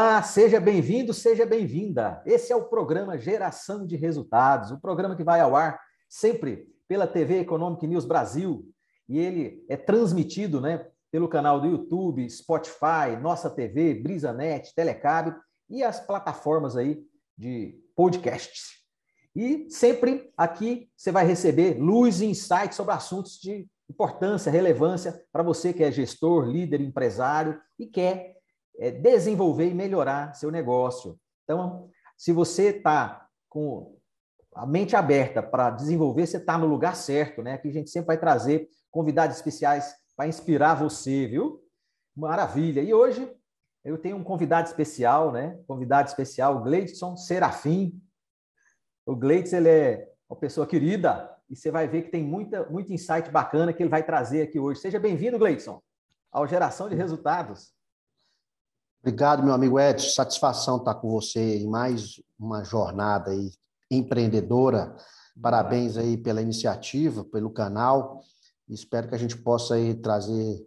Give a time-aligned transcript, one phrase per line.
[0.00, 2.22] Olá, seja bem-vindo, seja bem-vinda.
[2.24, 7.04] Esse é o programa Geração de Resultados, o programa que vai ao ar sempre pela
[7.04, 8.64] TV Economic News Brasil
[9.08, 15.34] e ele é transmitido, né, pelo canal do YouTube, Spotify, Nossa TV, BrisaNet, Telecab
[15.68, 17.02] e as plataformas aí
[17.36, 18.74] de podcasts.
[19.34, 25.42] E sempre aqui você vai receber luz e insights sobre assuntos de importância, relevância para
[25.42, 28.37] você que é gestor, líder, empresário e quer
[28.78, 31.18] é, desenvolver e melhorar seu negócio.
[31.44, 33.96] Então, se você está com
[34.54, 37.54] a mente aberta para desenvolver, você está no lugar certo, né?
[37.54, 41.62] Aqui a gente sempre vai trazer convidados especiais para inspirar você, viu?
[42.16, 42.80] Maravilha!
[42.82, 43.30] E hoje
[43.84, 45.58] eu tenho um convidado especial, né?
[45.66, 48.00] Convidado especial, Gleidson Serafim.
[49.06, 52.92] O Gleidson, ele é uma pessoa querida e você vai ver que tem muita, muito
[52.92, 54.80] insight bacana que ele vai trazer aqui hoje.
[54.80, 55.80] Seja bem-vindo, Gleidson,
[56.30, 57.72] ao Geração de Resultados.
[59.00, 60.08] Obrigado, meu amigo Edson.
[60.08, 63.52] Satisfação estar com você em mais uma jornada aí
[63.88, 64.94] empreendedora.
[65.40, 68.20] Parabéns aí pela iniciativa, pelo canal.
[68.68, 70.66] Espero que a gente possa aí trazer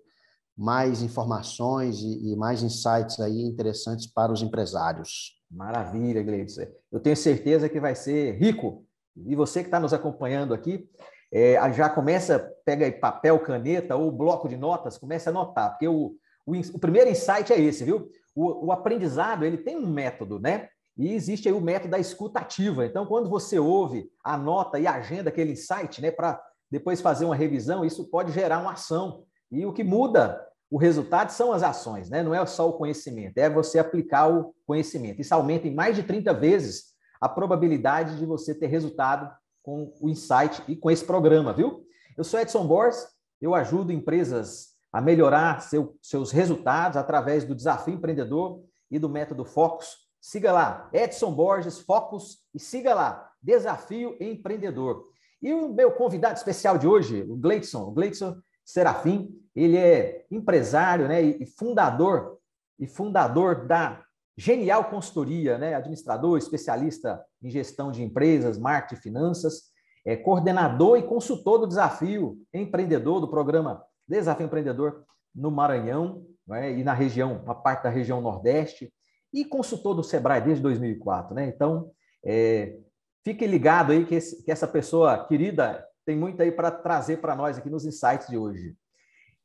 [0.57, 5.37] mais informações e, mais insights aí interessantes para os empresários.
[5.51, 6.67] Maravilha, Gleidson.
[6.89, 8.85] Eu tenho certeza que vai ser rico.
[9.27, 10.89] E você que está nos acompanhando aqui,
[11.33, 15.87] é, já começa, pega aí papel, caneta ou bloco de notas, começa a anotar, porque
[15.87, 16.15] o,
[16.45, 18.09] o, o primeiro insight é esse, viu?
[18.35, 20.69] O, o, aprendizado ele tem um método, né?
[20.97, 22.85] E existe aí o método da escuta ativa.
[22.85, 27.83] Então, quando você ouve, anota e agenda aquele insight, né, para depois fazer uma revisão,
[27.83, 29.23] isso pode gerar uma ação.
[29.51, 32.23] E o que muda o resultado são as ações, né?
[32.23, 35.19] Não é só o conhecimento, é você aplicar o conhecimento.
[35.19, 39.29] Isso aumenta em mais de 30 vezes a probabilidade de você ter resultado
[39.61, 41.85] com o insight e com esse programa, viu?
[42.17, 43.05] Eu sou Edson Borges,
[43.41, 49.45] eu ajudo empresas a melhorar seu, seus resultados através do desafio empreendedor e do método
[49.45, 49.97] Focus.
[50.19, 55.03] Siga lá, Edson Borges Focus e siga lá, Desafio Empreendedor.
[55.41, 61.07] E o meu convidado especial de hoje, o Gleidson, o Gleidson Serafim, ele é empresário,
[61.07, 62.37] né, e fundador
[62.77, 64.03] e fundador da
[64.37, 69.71] Genial Consultoria, né, administrador, especialista em gestão de empresas, marketing e finanças,
[70.05, 76.83] é coordenador e consultor do desafio empreendedor do programa Desafio Empreendedor no Maranhão né, e
[76.83, 78.93] na região, uma parte da região Nordeste,
[79.33, 81.33] e consultor do Sebrae desde 2004.
[81.33, 81.47] Né?
[81.47, 81.89] Então,
[82.23, 82.77] é,
[83.23, 87.35] fique ligado aí que, esse, que essa pessoa querida tem muito aí para trazer para
[87.35, 88.75] nós aqui nos insights de hoje.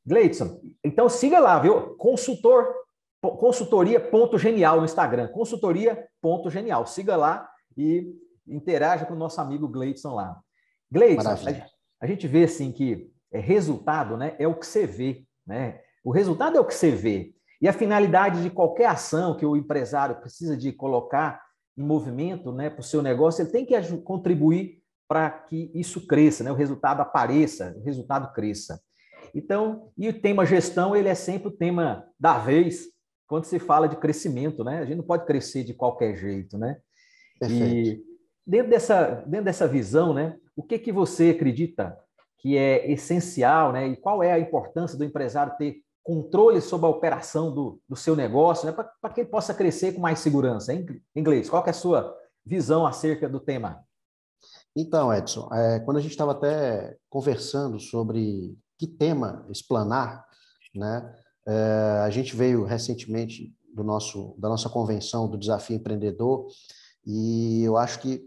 [0.04, 1.96] Gleidson, então siga lá, viu?
[1.96, 2.72] Consultor,
[3.20, 6.86] consultoria.genial no Instagram, consultoria.genial.
[6.86, 8.06] Siga lá e
[8.46, 10.38] interaja com o nosso amigo Gleidson lá.
[10.90, 11.34] Gleidson, a,
[12.00, 15.24] a, gente vê assim que é, resultado né, é o que você vê.
[15.46, 15.80] Né?
[16.04, 17.34] O resultado é o que você vê.
[17.60, 21.42] E a finalidade de qualquer ação que o empresário precisa de colocar
[21.76, 26.42] em movimento né, para o seu negócio, ele tem que contribuir para que isso cresça,
[26.42, 28.80] né, o resultado apareça, o resultado cresça.
[29.34, 32.86] Então, e o tema gestão, ele é sempre o tema da vez
[33.26, 34.78] quando se fala de crescimento, né?
[34.78, 36.78] A gente não pode crescer de qualquer jeito, né?
[37.38, 38.00] Perfeito.
[38.00, 38.04] E
[38.46, 41.98] dentro dessa, dentro dessa visão, né, o que, que você acredita
[42.46, 43.88] que é essencial, né?
[43.88, 48.14] E qual é a importância do empresário ter controle sobre a operação do, do seu
[48.14, 48.72] negócio, né?
[48.72, 50.72] Para que ele possa crescer com mais segurança?
[50.72, 50.86] Em
[51.16, 53.84] inglês, qual é a sua visão acerca do tema?
[54.76, 60.24] Então, Edson, é, quando a gente estava até conversando sobre que tema explanar,
[60.72, 61.16] né?
[61.48, 66.46] É, a gente veio recentemente do nosso da nossa convenção do desafio empreendedor
[67.04, 68.22] e eu acho que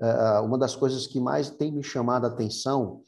[0.00, 3.02] é, uma das coisas que mais tem me chamado a atenção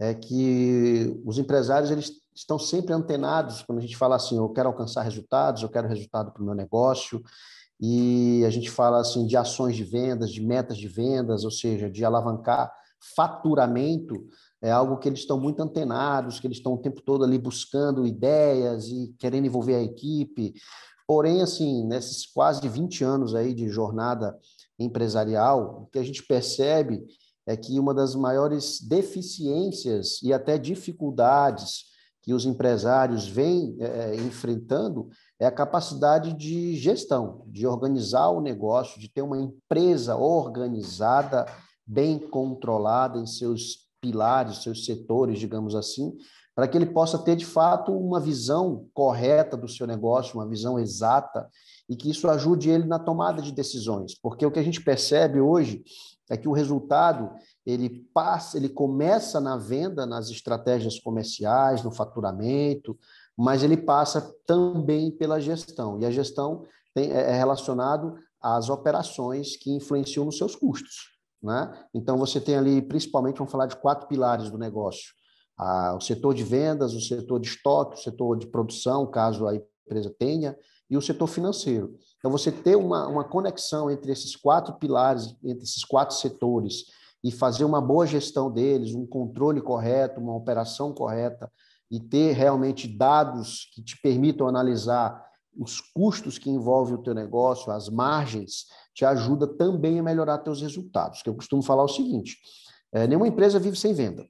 [0.00, 4.70] é que os empresários eles estão sempre antenados quando a gente fala assim, eu quero
[4.70, 7.22] alcançar resultados, eu quero resultado para o meu negócio,
[7.78, 11.90] e a gente fala assim de ações de vendas, de metas de vendas, ou seja,
[11.90, 12.72] de alavancar
[13.14, 14.26] faturamento,
[14.62, 18.06] é algo que eles estão muito antenados, que eles estão o tempo todo ali buscando
[18.06, 20.54] ideias e querendo envolver a equipe.
[21.06, 24.38] Porém, assim, nesses quase 20 anos aí de jornada
[24.78, 27.02] empresarial, o que a gente percebe
[27.46, 31.90] é que uma das maiores deficiências e até dificuldades
[32.22, 35.08] que os empresários vêm é, enfrentando
[35.38, 41.46] é a capacidade de gestão, de organizar o negócio, de ter uma empresa organizada,
[41.86, 46.16] bem controlada em seus pilares, seus setores, digamos assim,
[46.54, 50.78] para que ele possa ter de fato uma visão correta do seu negócio, uma visão
[50.78, 51.48] exata
[51.88, 55.40] e que isso ajude ele na tomada de decisões, porque o que a gente percebe
[55.40, 55.82] hoje
[56.30, 57.30] é que o resultado
[57.66, 62.96] ele passa, ele começa na venda, nas estratégias comerciais, no faturamento,
[63.36, 65.98] mas ele passa também pela gestão.
[66.00, 71.10] E a gestão tem, é, é relacionado às operações que influenciam nos seus custos.
[71.42, 71.72] Né?
[71.92, 75.12] Então, você tem ali, principalmente, vamos falar de quatro pilares do negócio.
[75.58, 79.54] Ah, o setor de vendas, o setor de estoque, o setor de produção, caso a
[79.54, 80.56] empresa tenha,
[80.88, 81.94] e o setor financeiro.
[82.20, 86.84] Então, você ter uma, uma conexão entre esses quatro pilares, entre esses quatro setores,
[87.24, 91.50] e fazer uma boa gestão deles, um controle correto, uma operação correta,
[91.90, 95.28] e ter realmente dados que te permitam analisar
[95.58, 100.62] os custos que envolvem o teu negócio, as margens, te ajuda também a melhorar teus
[100.62, 101.22] resultados.
[101.26, 102.38] Eu costumo falar o seguinte:
[102.92, 104.24] é, nenhuma empresa vive sem venda.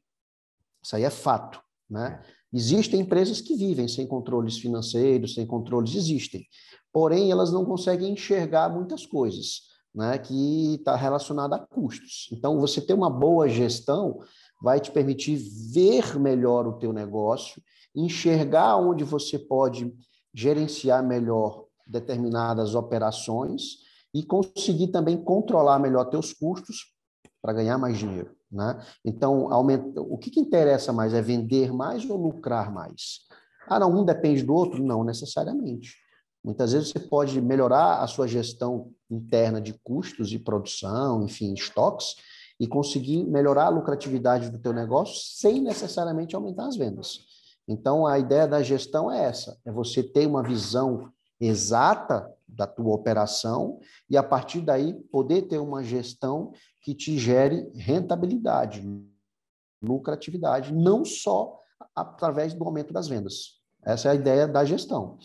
[0.83, 2.23] Isso aí é fato, né?
[2.53, 6.45] Existem empresas que vivem sem controles financeiros, sem controles, existem.
[6.93, 9.63] Porém, elas não conseguem enxergar muitas coisas,
[9.95, 10.19] né?
[10.19, 12.29] Que está relacionada a custos.
[12.33, 14.19] Então, você ter uma boa gestão
[14.61, 15.37] vai te permitir
[15.73, 17.63] ver melhor o teu negócio,
[17.95, 19.93] enxergar onde você pode
[20.35, 23.79] gerenciar melhor determinadas operações
[24.15, 26.95] e conseguir também controlar melhor teus custos
[27.41, 28.81] para ganhar mais dinheiro, né?
[29.05, 33.21] Então, aumenta, o que, que interessa mais é vender mais ou lucrar mais?
[33.69, 34.83] Ah, não, um depende do outro?
[34.83, 35.95] Não necessariamente.
[36.43, 42.17] Muitas vezes você pode melhorar a sua gestão interna de custos de produção, enfim, estoques,
[42.59, 47.21] e conseguir melhorar a lucratividade do teu negócio sem necessariamente aumentar as vendas.
[47.69, 51.11] Então, a ideia da gestão é essa: é você ter uma visão
[51.41, 57.71] exata da tua operação e, a partir daí, poder ter uma gestão que te gere
[57.75, 58.83] rentabilidade,
[59.83, 61.61] lucratividade, não só
[61.95, 63.61] através do aumento das vendas.
[63.83, 65.19] Essa é a ideia da gestão.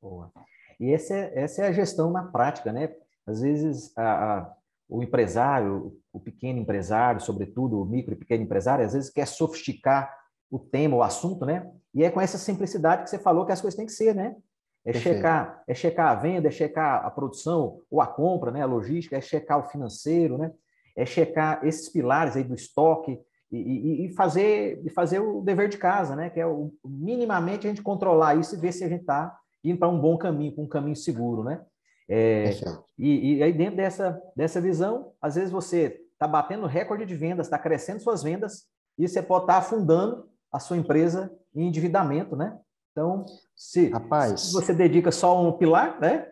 [0.00, 0.32] Boa.
[0.80, 2.94] E essa é, essa é a gestão na prática, né?
[3.26, 4.56] Às vezes, a, a,
[4.88, 10.12] o empresário, o pequeno empresário, sobretudo o micro e pequeno empresário, às vezes quer sofisticar
[10.50, 11.70] o tema, o assunto, né?
[11.94, 14.36] E é com essa simplicidade que você falou que as coisas têm que ser, né?
[14.84, 18.62] É checar, é checar a venda, é checar a produção ou a compra, né?
[18.62, 20.52] A logística, é checar o financeiro, né?
[20.96, 23.18] É checar esses pilares aí do estoque
[23.50, 26.30] e, e, e fazer e fazer o dever de casa, né?
[26.30, 29.78] Que é o, minimamente a gente controlar isso e ver se a gente está indo
[29.78, 31.60] para um bom caminho, para um caminho seguro, né?
[32.08, 32.50] É,
[32.98, 37.46] e, e aí dentro dessa dessa visão, às vezes você está batendo recorde de vendas,
[37.46, 38.64] está crescendo suas vendas
[38.98, 42.58] e você pode estar tá afundando a sua empresa em endividamento, né?
[42.92, 43.24] Então,
[43.56, 46.30] se, Rapaz, se você dedica só um pilar, né?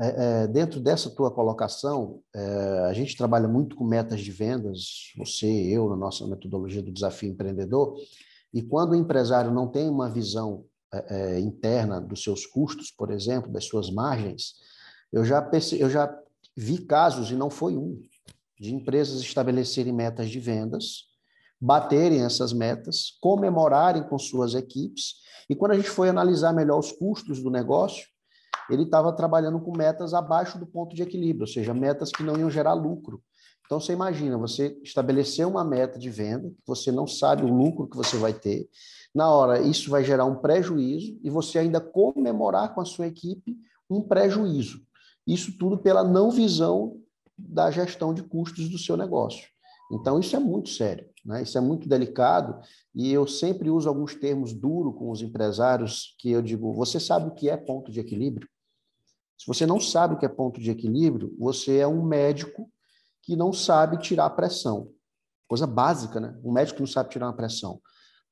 [0.00, 5.12] É, é, dentro dessa tua colocação, é, a gente trabalha muito com metas de vendas,
[5.16, 7.96] você, eu, na nossa metodologia do desafio empreendedor,
[8.54, 13.10] e quando o empresário não tem uma visão é, é, interna dos seus custos, por
[13.10, 14.54] exemplo, das suas margens,
[15.12, 16.16] eu já, perce, eu já
[16.56, 18.00] vi casos, e não foi um,
[18.58, 21.07] de empresas estabelecerem metas de vendas
[21.60, 25.14] baterem essas metas, comemorarem com suas equipes.
[25.50, 28.06] E quando a gente foi analisar melhor os custos do negócio,
[28.70, 32.36] ele estava trabalhando com metas abaixo do ponto de equilíbrio, ou seja, metas que não
[32.36, 33.22] iam gerar lucro.
[33.64, 37.96] Então, você imagina, você estabeleceu uma meta de venda, você não sabe o lucro que
[37.96, 38.66] você vai ter.
[39.14, 43.58] Na hora, isso vai gerar um prejuízo e você ainda comemorar com a sua equipe
[43.90, 44.80] um prejuízo.
[45.26, 46.96] Isso tudo pela não visão
[47.36, 49.48] da gestão de custos do seu negócio.
[49.92, 51.42] Então, isso é muito sério, né?
[51.42, 52.58] isso é muito delicado,
[52.94, 57.28] e eu sempre uso alguns termos duros com os empresários, que eu digo, você sabe
[57.28, 58.48] o que é ponto de equilíbrio?
[59.36, 62.68] Se você não sabe o que é ponto de equilíbrio, você é um médico
[63.22, 64.90] que não sabe tirar a pressão.
[65.46, 66.36] Coisa básica, né?
[66.42, 67.80] Um médico que não sabe tirar uma pressão.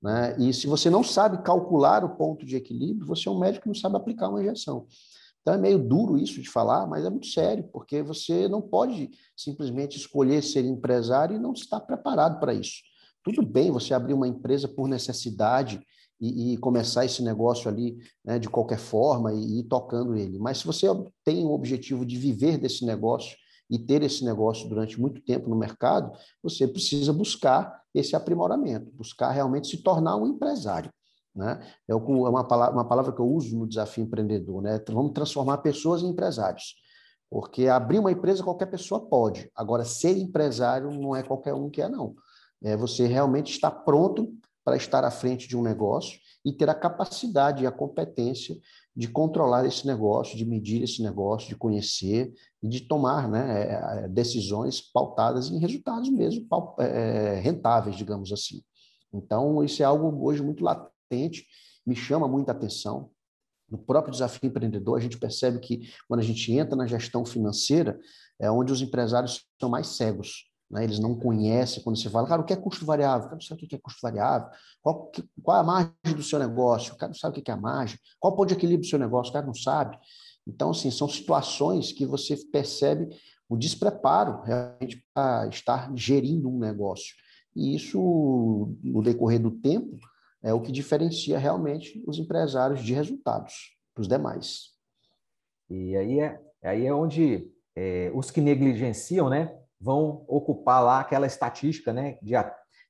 [0.03, 0.35] Né?
[0.39, 3.69] E se você não sabe calcular o ponto de equilíbrio, você é um médico que
[3.69, 4.87] não sabe aplicar uma injeção.
[5.47, 9.13] Então é meio duro isso de falar, mas é muito sério, porque você não pode
[9.37, 12.83] simplesmente escolher ser empresário e não estar preparado para isso.
[13.23, 15.81] Tudo bem você abrir uma empresa por necessidade
[16.21, 20.59] e, e começar esse negócio ali né, de qualquer forma e, ir tocando ele, mas
[20.59, 20.89] se você
[21.25, 23.37] tem o objetivo de viver desse negócio
[23.71, 26.11] e ter esse negócio durante muito tempo no mercado,
[26.43, 30.91] você precisa buscar esse aprimoramento, buscar realmente se tornar um empresário.
[31.37, 31.61] Né?
[31.87, 34.63] É, é uma palavra, uma palavra que eu uso no desafio empreendedor.
[34.63, 34.83] Né?
[34.89, 36.75] Vamos transformar pessoas em empresários.
[37.31, 39.51] Porque abrir uma empresa qualquer pessoa pode.
[39.55, 42.15] Agora, ser empresário não é qualquer um que é, não.
[42.63, 44.33] É você realmente estar pronto
[44.65, 48.57] para estar à frente de um negócio e ter a capacidade e a competência
[48.95, 54.05] de controlar esse negócio, de medir esse negócio, de conhecer e de tomar né, é,
[54.05, 56.47] é, decisões pautadas em resultados mesmo
[57.43, 58.63] rentáveis, digamos assim.
[59.13, 60.96] Então, isso é algo hoje muito latente
[61.87, 63.11] me chama muita atenção.
[63.69, 67.99] No próprio desafio empreendedor, a gente percebe que quando a gente entra na gestão financeira,
[68.39, 70.51] é onde os empresários são mais cegos.
[70.71, 70.85] Né?
[70.85, 73.27] Eles não conhecem, quando você fala, cara, o que é custo variável?
[73.27, 74.49] O cara não sabe o que é custo variável.
[74.83, 76.95] Qual, que, qual é a margem do seu negócio?
[76.95, 77.99] O cara não sabe o que é a margem.
[78.19, 79.31] Qual o ponto de equilíbrio do seu negócio?
[79.31, 79.99] O cara não sabe.
[80.47, 83.09] Então, assim, são situações que você percebe
[83.49, 87.15] o despreparo realmente para estar gerindo um negócio.
[87.55, 89.97] E isso, no decorrer do tempo,
[90.43, 94.71] é o que diferencia realmente os empresários de resultados para os demais.
[95.69, 101.27] E aí é, aí é onde é, os que negligenciam, né, vão ocupar lá aquela
[101.27, 102.35] estatística, né, de,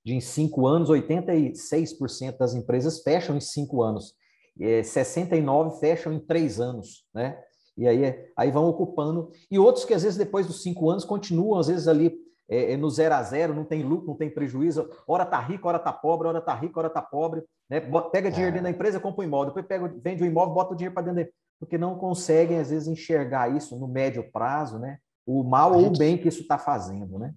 [0.04, 4.14] de em cinco anos, 86% das empresas fecham em cinco anos,
[4.60, 7.38] é, 69% fecham em três anos, né?
[7.76, 9.30] E aí, é, aí vão ocupando.
[9.50, 12.16] E outros que, às vezes, depois dos cinco anos, continuam, às vezes, ali
[12.48, 14.88] é, é no zero a zero, não tem lucro, não tem prejuízo.
[15.06, 17.42] Hora tá rico, hora tá pobre, hora tá rico, hora tá pobre.
[17.68, 17.80] Né?
[18.12, 20.76] Pega dinheiro dentro da empresa, compra um imóvel, depois pega, vende o imóvel, bota o
[20.76, 24.98] dinheiro para dentro da porque não conseguem, às vezes, enxergar isso no médio prazo, né?
[25.24, 27.34] O mal ou o bem que isso está fazendo, né?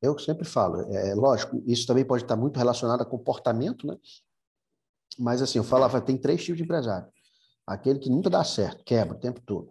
[0.00, 3.96] Eu sempre falo, é lógico, isso também pode estar muito relacionado a comportamento, né?
[5.18, 7.08] Mas assim, eu falava, tem três tipos de empresário.
[7.66, 9.68] Aquele que nunca dá certo, quebra o tempo todo.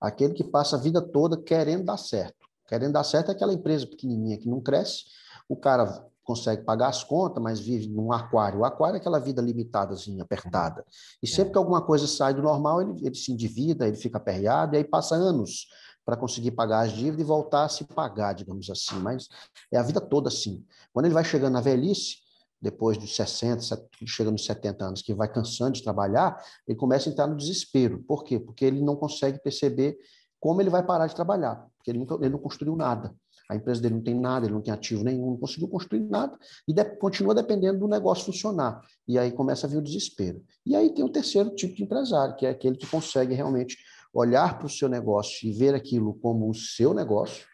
[0.00, 2.41] Aquele que passa a vida toda querendo dar certo.
[2.66, 5.04] Querendo dar certo é aquela empresa pequenininha que não cresce,
[5.48, 8.60] o cara consegue pagar as contas, mas vive num aquário.
[8.60, 10.84] O aquário é aquela vida limitada, assim, apertada.
[11.22, 11.52] E sempre é.
[11.52, 14.84] que alguma coisa sai do normal, ele, ele se endivida, ele fica aperreado, e aí
[14.84, 15.66] passa anos
[16.04, 18.96] para conseguir pagar as dívidas e voltar a se pagar, digamos assim.
[18.96, 19.28] Mas
[19.72, 20.64] é a vida toda assim.
[20.92, 22.16] Quando ele vai chegando na velhice,
[22.60, 27.12] depois dos 60, chega nos 70 anos, que vai cansando de trabalhar, ele começa a
[27.12, 27.98] entrar no desespero.
[28.04, 28.38] Por quê?
[28.38, 29.98] Porque ele não consegue perceber
[30.38, 33.12] como ele vai parar de trabalhar, porque ele, nunca, ele não construiu nada.
[33.50, 36.38] A empresa dele não tem nada, ele não tem ativo nenhum, não conseguiu construir nada
[36.66, 38.80] e de, continua dependendo do negócio funcionar.
[39.06, 40.42] E aí começa a vir o desespero.
[40.64, 43.76] E aí tem o terceiro tipo de empresário, que é aquele que consegue realmente
[44.14, 47.46] olhar para o seu negócio e ver aquilo como o seu negócio,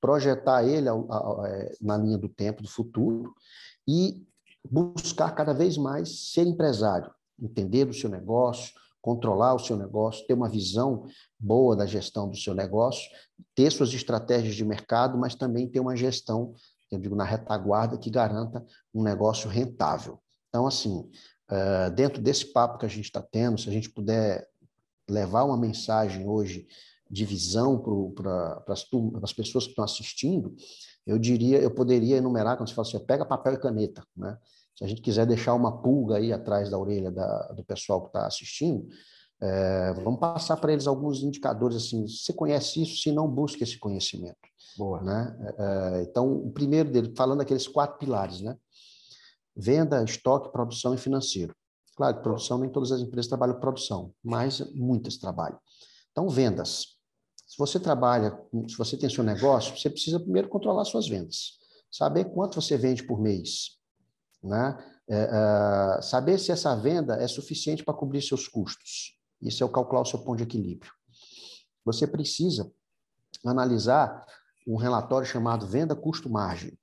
[0.00, 3.32] projetar ele é, na linha do tempo, do futuro,
[3.86, 4.26] e
[4.68, 7.10] buscar cada vez mais ser empresário,
[7.40, 11.06] entender o seu negócio, controlar o seu negócio, ter uma visão
[11.38, 13.08] boa da gestão do seu negócio,
[13.54, 16.54] ter suas estratégias de mercado, mas também ter uma gestão,
[16.90, 18.64] eu digo, na retaguarda que garanta
[18.94, 20.20] um negócio rentável.
[20.48, 21.08] Então, assim,
[21.50, 24.46] eh, dentro desse papo que a gente está tendo, se a gente puder
[25.08, 26.66] levar uma mensagem hoje
[27.10, 27.82] de visão
[28.14, 28.62] para
[29.22, 30.54] as pessoas que estão assistindo,
[31.06, 34.38] eu diria, eu poderia enumerar, quando você fala assim, pega papel e caneta, né?
[34.80, 38.06] Se a gente quiser deixar uma pulga aí atrás da orelha da, do pessoal que
[38.06, 38.88] está assistindo,
[39.38, 42.08] é, vamos passar para eles alguns indicadores assim.
[42.08, 43.02] Você conhece isso?
[43.02, 44.38] Se não, busque esse conhecimento.
[44.78, 45.02] Boa.
[45.02, 45.54] Né?
[45.58, 48.56] É, então, o primeiro dele, falando daqueles quatro pilares, né?
[49.54, 51.54] Venda, estoque, produção e financeiro.
[51.94, 55.58] Claro que produção, nem todas as empresas trabalham produção, mas muitas trabalham.
[56.10, 56.98] Então, vendas.
[57.46, 58.34] Se você trabalha,
[58.66, 61.58] se você tem seu negócio, você precisa primeiro controlar suas vendas.
[61.90, 63.79] Saber quanto você vende por mês.
[64.42, 64.78] Né?
[65.08, 69.18] É, é, saber se essa venda é suficiente para cobrir seus custos.
[69.40, 70.92] Isso é o calcular o seu ponto de equilíbrio.
[71.84, 72.70] Você precisa
[73.44, 74.24] analisar
[74.66, 76.78] um relatório chamado venda custo margem.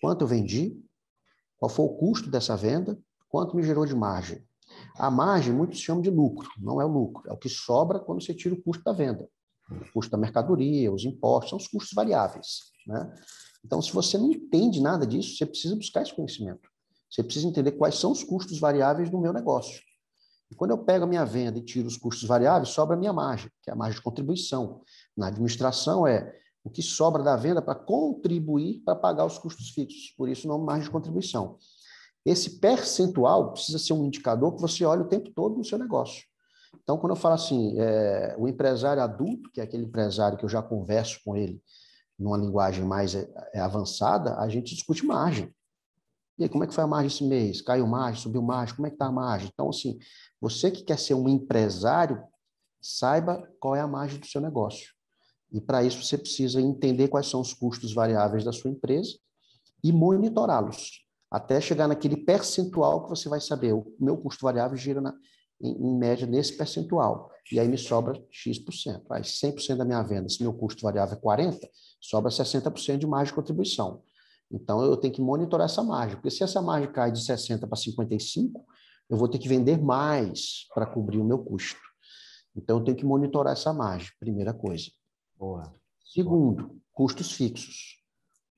[0.00, 0.80] Quanto eu vendi?
[1.58, 2.98] Qual foi o custo dessa venda?
[3.28, 4.46] Quanto me gerou de margem?
[4.96, 8.22] A margem, muitos chamam de lucro, não é o lucro, é o que sobra quando
[8.22, 9.28] você tira o custo da venda.
[9.70, 12.72] O custo da mercadoria, os impostos, são os custos variáveis.
[12.86, 13.14] Né?
[13.64, 16.68] Então, se você não entende nada disso, você precisa buscar esse conhecimento.
[17.12, 19.82] Você precisa entender quais são os custos variáveis do meu negócio.
[20.50, 23.12] E quando eu pego a minha venda e tiro os custos variáveis, sobra a minha
[23.12, 24.80] margem, que é a margem de contribuição.
[25.14, 30.14] Na administração é o que sobra da venda para contribuir para pagar os custos fixos,
[30.16, 31.58] por isso não margem de contribuição.
[32.24, 36.24] Esse percentual precisa ser um indicador que você olha o tempo todo no seu negócio.
[36.82, 40.48] Então, quando eu falo assim, é, o empresário adulto, que é aquele empresário que eu
[40.48, 41.60] já converso com ele
[42.18, 45.52] numa linguagem mais é, avançada, a gente discute margem.
[46.42, 47.62] E aí, como é que foi a margem esse mês?
[47.62, 48.74] Caiu margem, subiu margem?
[48.74, 49.48] Como é que está a margem?
[49.52, 49.96] Então, assim,
[50.40, 52.20] você que quer ser um empresário,
[52.80, 54.88] saiba qual é a margem do seu negócio.
[55.52, 59.12] E para isso você precisa entender quais são os custos variáveis da sua empresa
[59.84, 63.72] e monitorá-los, até chegar naquele percentual que você vai saber.
[63.72, 65.14] O meu custo variável gira na,
[65.60, 67.30] em, em, média nesse percentual.
[67.52, 69.04] E aí me sobra X%.
[69.12, 71.60] Aí 100% da minha venda, se meu custo variável é 40%,
[72.00, 74.02] sobra 60% de margem de contribuição.
[74.52, 77.76] Então, eu tenho que monitorar essa margem, porque se essa margem cai de 60 para
[77.76, 78.64] 55,
[79.08, 81.80] eu vou ter que vender mais para cobrir o meu custo.
[82.54, 84.90] Então, eu tenho que monitorar essa margem, primeira coisa.
[85.38, 85.74] Boa.
[86.04, 86.76] Segundo, Boa.
[86.92, 88.02] custos fixos.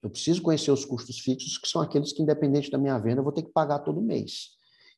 [0.03, 3.25] Eu preciso conhecer os custos fixos, que são aqueles que, independente da minha venda, eu
[3.25, 4.49] vou ter que pagar todo mês.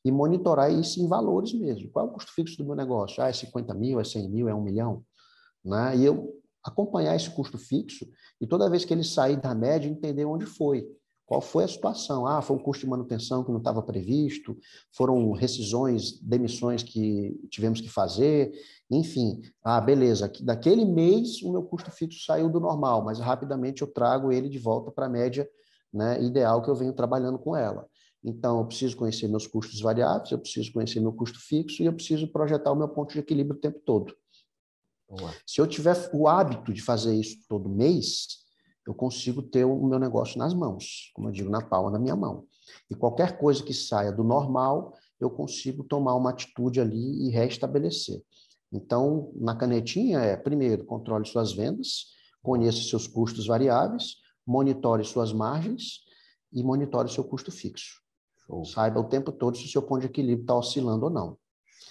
[0.02, 1.90] E monitorar isso em valores mesmo.
[1.90, 3.22] Qual é o custo fixo do meu negócio?
[3.22, 5.04] Ah, é 50 mil, é 100 mil, é 1 milhão?
[5.64, 5.98] Né?
[5.98, 6.32] E eu
[6.66, 8.06] acompanhar esse custo fixo
[8.40, 10.86] e toda vez que ele sair da média, entender onde foi.
[11.24, 12.24] Qual foi a situação?
[12.24, 14.56] Ah, foi um custo de manutenção que não estava previsto,
[14.92, 18.52] foram rescisões, demissões que tivemos que fazer,
[18.88, 19.42] enfim.
[19.64, 24.30] Ah, beleza, daquele mês o meu custo fixo saiu do normal, mas rapidamente eu trago
[24.30, 25.48] ele de volta para a média
[25.92, 27.86] né, ideal que eu venho trabalhando com ela.
[28.22, 31.92] Então, eu preciso conhecer meus custos variáveis, eu preciso conhecer meu custo fixo e eu
[31.92, 34.12] preciso projetar o meu ponto de equilíbrio o tempo todo.
[35.08, 35.32] Boa.
[35.46, 38.44] Se eu tiver o hábito de fazer isso todo mês,
[38.86, 42.16] eu consigo ter o meu negócio nas mãos, como eu digo, na palma da minha
[42.16, 42.46] mão.
[42.90, 48.22] E qualquer coisa que saia do normal, eu consigo tomar uma atitude ali e restabelecer.
[48.72, 52.06] Então, na canetinha é, primeiro, controle suas vendas,
[52.42, 56.00] conheça seus custos variáveis, monitore suas margens
[56.52, 58.00] e monitore seu custo fixo.
[58.46, 58.64] Show.
[58.64, 61.38] Saiba o tempo todo se o seu ponto de equilíbrio está oscilando ou não.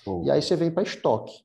[0.04, 0.24] Show.
[0.26, 1.45] E aí você vem para estoque.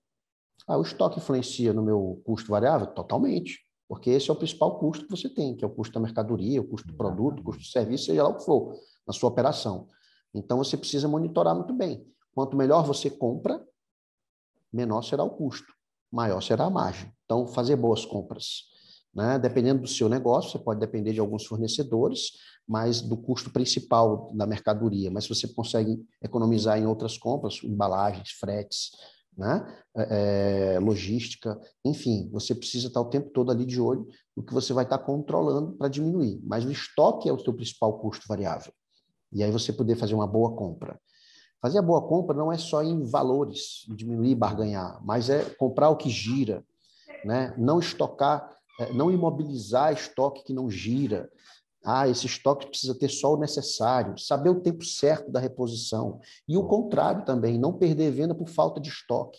[0.66, 2.86] Ah, o estoque influencia no meu custo variável?
[2.88, 3.58] Totalmente.
[3.88, 6.60] Porque esse é o principal custo que você tem, que é o custo da mercadoria,
[6.60, 8.74] o custo do produto, o custo do serviço, seja lá o que for,
[9.06, 9.88] na sua operação.
[10.32, 12.06] Então, você precisa monitorar muito bem.
[12.32, 13.60] Quanto melhor você compra,
[14.72, 15.72] menor será o custo,
[16.10, 17.12] maior será a margem.
[17.24, 18.70] Então, fazer boas compras.
[19.12, 19.38] Né?
[19.38, 22.30] Dependendo do seu negócio, você pode depender de alguns fornecedores,
[22.66, 25.10] mas do custo principal da mercadoria.
[25.10, 28.92] Mas se você consegue economizar em outras compras, embalagens, fretes,
[29.40, 29.66] né?
[29.96, 34.06] É, é, logística, enfim, você precisa estar o tempo todo ali de olho
[34.36, 36.38] no que você vai estar controlando para diminuir.
[36.44, 38.72] Mas o estoque é o seu principal custo variável.
[39.32, 41.00] E aí você poder fazer uma boa compra.
[41.60, 45.96] Fazer a boa compra não é só em valores, diminuir, barganhar, mas é comprar o
[45.96, 46.64] que gira,
[47.24, 47.54] né?
[47.56, 51.30] não estocar, é, não imobilizar estoque que não gira.
[51.84, 56.20] Ah, esse estoque precisa ter só o necessário, saber o tempo certo da reposição.
[56.46, 59.38] E o contrário também, não perder venda por falta de estoque.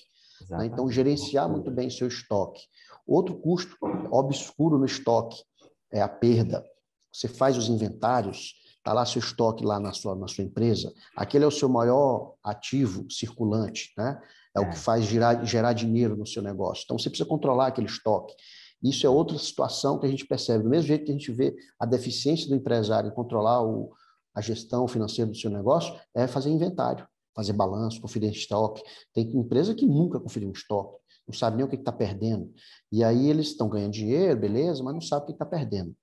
[0.49, 0.65] Né?
[0.65, 2.61] Então, gerenciar muito bem seu estoque.
[3.05, 3.75] Outro custo
[4.09, 5.43] obscuro no estoque
[5.91, 6.65] é a perda.
[7.11, 11.43] Você faz os inventários, está lá seu estoque lá na sua, na sua empresa, aquele
[11.43, 14.19] é o seu maior ativo circulante, né?
[14.55, 14.61] É, é.
[14.61, 16.83] o que faz girar, gerar dinheiro no seu negócio.
[16.85, 18.33] Então, você precisa controlar aquele estoque.
[18.81, 20.63] Isso é outra situação que a gente percebe.
[20.63, 23.93] Do mesmo jeito que a gente vê a deficiência do empresário em controlar o,
[24.33, 28.81] a gestão financeira do seu negócio, é fazer inventário, fazer balanço, conferir estoque.
[29.13, 32.51] Tem empresa que nunca conferiu um estoque, não sabe nem o que está perdendo.
[32.91, 35.95] E aí eles estão ganhando dinheiro, beleza, mas não sabe o que está perdendo.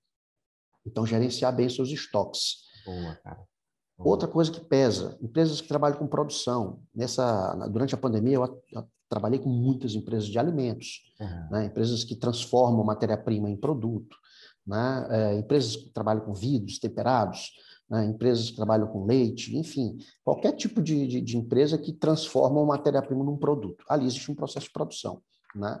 [0.85, 2.69] Então, gerenciar bem seus estoques.
[2.85, 3.43] Boa, cara.
[3.97, 6.81] Outra coisa que pesa, empresas que trabalham com produção.
[6.95, 8.43] Nessa, durante a pandemia, eu
[9.09, 11.49] trabalhei com muitas empresas de alimentos, uhum.
[11.51, 11.65] né?
[11.65, 14.15] empresas que transformam matéria-prima em produto,
[14.65, 15.07] né?
[15.09, 17.51] É, empresas que trabalham com vidros temperados,
[17.89, 18.05] né?
[18.05, 23.23] empresas que trabalham com leite, enfim, qualquer tipo de, de, de empresa que transforma matéria-prima
[23.23, 23.83] num produto.
[23.89, 25.21] Ali existe um processo de produção.
[25.55, 25.79] Né?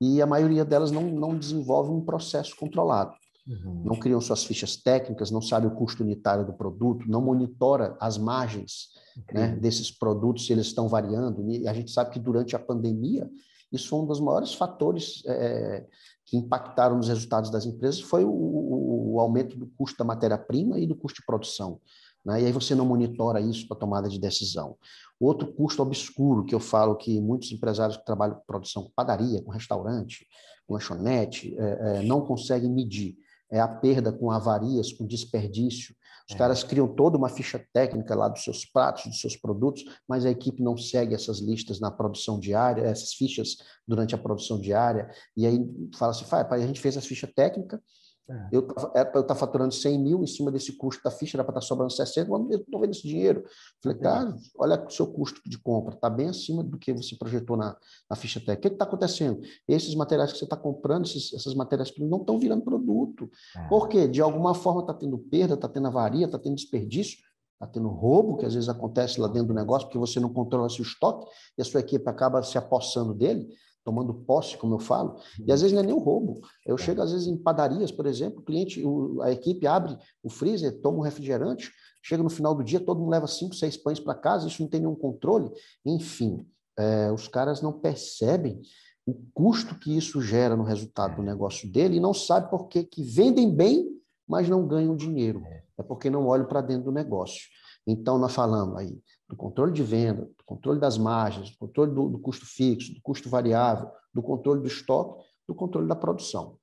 [0.00, 3.14] E a maioria delas não, não desenvolve um processo controlado.
[3.46, 3.82] Uhum.
[3.84, 8.18] Não criam suas fichas técnicas, não sabe o custo unitário do produto, não monitora as
[8.18, 8.88] margens
[9.32, 11.48] né, desses produtos, se eles estão variando.
[11.50, 13.30] E a gente sabe que durante a pandemia,
[13.72, 15.86] isso foi um dos maiores fatores é,
[16.24, 20.78] que impactaram nos resultados das empresas, foi o, o, o aumento do custo da matéria-prima
[20.78, 21.80] e do custo de produção.
[22.24, 22.42] Né?
[22.42, 24.76] E aí você não monitora isso para tomada de decisão.
[25.20, 29.40] Outro custo obscuro que eu falo que muitos empresários que trabalham com produção, com padaria,
[29.40, 30.26] com restaurante,
[30.66, 33.16] com lanchonete, é, é, não conseguem medir
[33.50, 35.94] é a perda com avarias, com desperdício.
[36.28, 36.38] Os é.
[36.38, 40.30] caras criam toda uma ficha técnica lá dos seus pratos, dos seus produtos, mas a
[40.30, 45.46] equipe não segue essas listas na produção diária, essas fichas durante a produção diária, e
[45.46, 45.60] aí
[45.96, 47.80] fala assim, pai, a gente fez as fichas técnicas,
[48.28, 48.48] é.
[48.50, 51.52] Eu para eu estar faturando 100 mil em cima desse custo da ficha, era para
[51.52, 53.44] estar sobrando 60, mas eu estou vendo esse dinheiro.
[53.80, 57.56] Falei, cara, olha o seu custo de compra, está bem acima do que você projetou
[57.56, 57.76] na,
[58.10, 58.66] na ficha técnica.
[58.66, 59.40] O que está acontecendo?
[59.68, 63.30] Esses materiais que você está comprando, esses, essas matérias-primas, não estão virando produto.
[63.56, 63.68] É.
[63.68, 64.08] Por quê?
[64.08, 67.18] De alguma forma está tendo perda, está tendo avaria, está tendo desperdício,
[67.52, 70.68] está tendo roubo, que às vezes acontece lá dentro do negócio, porque você não controla
[70.68, 73.46] seu estoque e a sua equipe acaba se apossando dele
[73.86, 76.40] tomando posse, como eu falo, e às vezes não é nem um roubo.
[76.66, 76.78] Eu é.
[76.78, 78.82] chego, às vezes, em padarias, por exemplo, o cliente,
[79.22, 81.70] a equipe abre o freezer, toma um refrigerante,
[82.02, 84.68] chega no final do dia, todo mundo leva cinco, seis pães para casa, isso não
[84.68, 85.48] tem nenhum controle.
[85.84, 86.44] Enfim,
[86.76, 88.60] é, os caras não percebem
[89.06, 92.82] o custo que isso gera no resultado do negócio dele e não sabe por que,
[92.82, 93.88] que vendem bem,
[94.26, 95.44] mas não ganham dinheiro.
[95.46, 97.42] É, é porque não olham para dentro do negócio.
[97.86, 102.08] Então, nós falamos aí do controle de venda, do controle das margens, do controle do,
[102.08, 106.58] do, custo fixo, do custo variável, do controle do estoque, do controle da produção.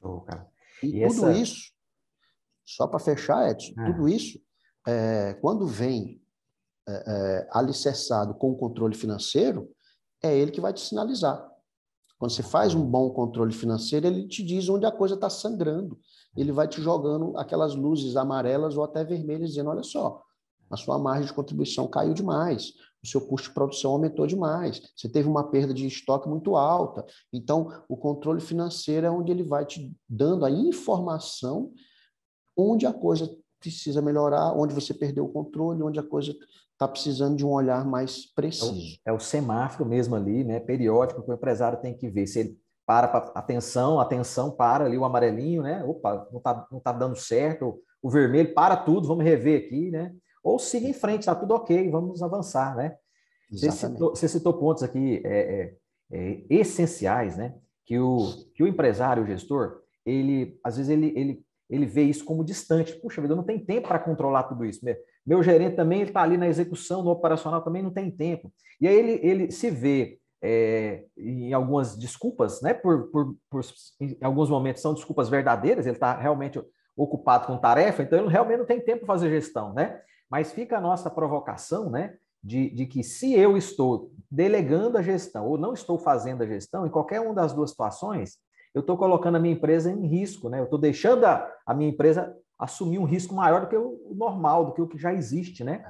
[0.00, 0.46] Show, cara.
[0.82, 1.32] E, e tudo essa...
[1.32, 1.72] isso,
[2.64, 3.92] só para fechar, Edson, é.
[3.92, 4.40] tudo isso,
[4.86, 6.20] é, quando vem
[6.88, 9.70] é, é, alicerçado com o controle financeiro,
[10.22, 11.48] é ele que vai te sinalizar.
[12.18, 15.98] Quando você faz um bom controle financeiro, ele te diz onde a coisa está sangrando.
[16.36, 20.24] Ele vai te jogando aquelas luzes amarelas ou até vermelhas, dizendo: olha só,
[20.70, 25.08] a sua margem de contribuição caiu demais, o seu custo de produção aumentou demais, você
[25.08, 27.06] teve uma perda de estoque muito alta.
[27.32, 31.72] Então, o controle financeiro é onde ele vai te dando a informação
[32.56, 36.34] onde a coisa precisa melhorar, onde você perdeu o controle, onde a coisa
[36.72, 38.98] está precisando de um olhar mais preciso.
[39.04, 40.60] É o, é o, semáforo mesmo ali, né?
[40.60, 44.96] Periódico que o empresário tem que ver se ele para, para atenção, atenção, para ali
[44.96, 45.84] o amarelinho, né?
[45.84, 50.14] Opa, não está não tá dando certo, o vermelho, para tudo, vamos rever aqui, né?
[50.48, 52.96] Ou siga em frente, está tudo ok, vamos avançar, né?
[53.50, 55.74] Você citou, você citou, pontos aqui é, é,
[56.10, 57.54] é, essenciais, né?
[57.84, 58.18] Que o,
[58.54, 62.94] que o empresário, o gestor, ele, às vezes, ele, ele, ele vê isso como distante.
[62.94, 64.80] Puxa vida, eu não tenho tempo para controlar tudo isso.
[65.26, 68.50] Meu gerente também está ali na execução, no operacional também não tem tempo.
[68.80, 72.72] E aí ele, ele se vê é, em algumas desculpas, né?
[72.72, 73.60] Por, por, por,
[74.00, 76.58] em alguns momentos são desculpas verdadeiras, ele está realmente
[76.96, 80.00] ocupado com tarefa, então ele realmente não tem tempo para fazer gestão, né?
[80.30, 82.16] Mas fica a nossa provocação, né?
[82.42, 86.86] De, de que se eu estou delegando a gestão ou não estou fazendo a gestão,
[86.86, 88.38] em qualquer uma das duas situações,
[88.74, 90.60] eu estou colocando a minha empresa em risco, né?
[90.60, 94.66] Eu estou deixando a, a minha empresa assumir um risco maior do que o normal,
[94.66, 95.84] do que o que já existe, né?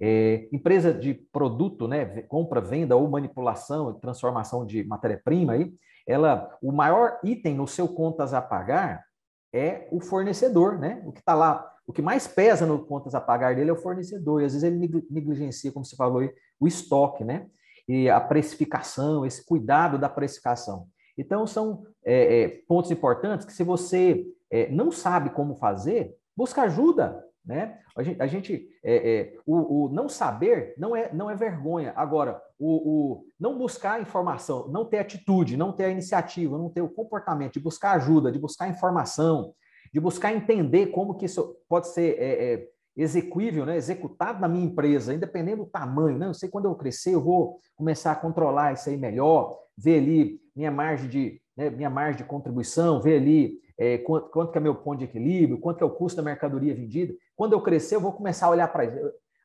[0.00, 5.72] É, empresa de produto, né, compra, venda ou manipulação, transformação de matéria-prima, aí,
[6.04, 9.04] ela, o maior item no seu contas a pagar
[9.52, 11.00] é o fornecedor, né?
[11.06, 13.80] O que está lá, o que mais pesa no contas a pagar dele é o
[13.80, 14.40] fornecedor.
[14.40, 16.22] E às vezes ele negligencia, como você falou,
[16.60, 17.46] o estoque, né?
[17.88, 20.86] E a precificação, esse cuidado da precificação.
[21.18, 26.62] Então são é, é, pontos importantes que se você é, não sabe como fazer, busca
[26.62, 27.24] ajuda.
[27.44, 27.76] Né?
[27.96, 31.92] A gente, a gente é, é, o, o, não saber não é, não é vergonha.
[31.96, 36.82] Agora, o, o, não buscar informação, não ter atitude, não ter a iniciativa, não ter
[36.82, 39.52] o comportamento de buscar ajuda, de buscar informação,
[39.92, 43.76] de buscar entender como que isso pode ser é, é execuível, né?
[43.76, 46.18] executado na minha empresa, independente do tamanho.
[46.18, 46.26] Né?
[46.26, 50.40] Eu sei quando eu crescer, eu vou começar a controlar isso aí melhor, ver ali
[50.54, 54.60] minha margem de, né, minha margem de contribuição, ver ali é, quanto, quanto que é
[54.60, 57.14] meu ponto de equilíbrio, quanto que é o custo da mercadoria vendida.
[57.34, 58.96] Quando eu crescer, eu vou começar a olhar para isso.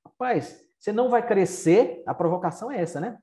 [0.06, 3.18] Rapaz, você não vai crescer, a provocação é essa, né?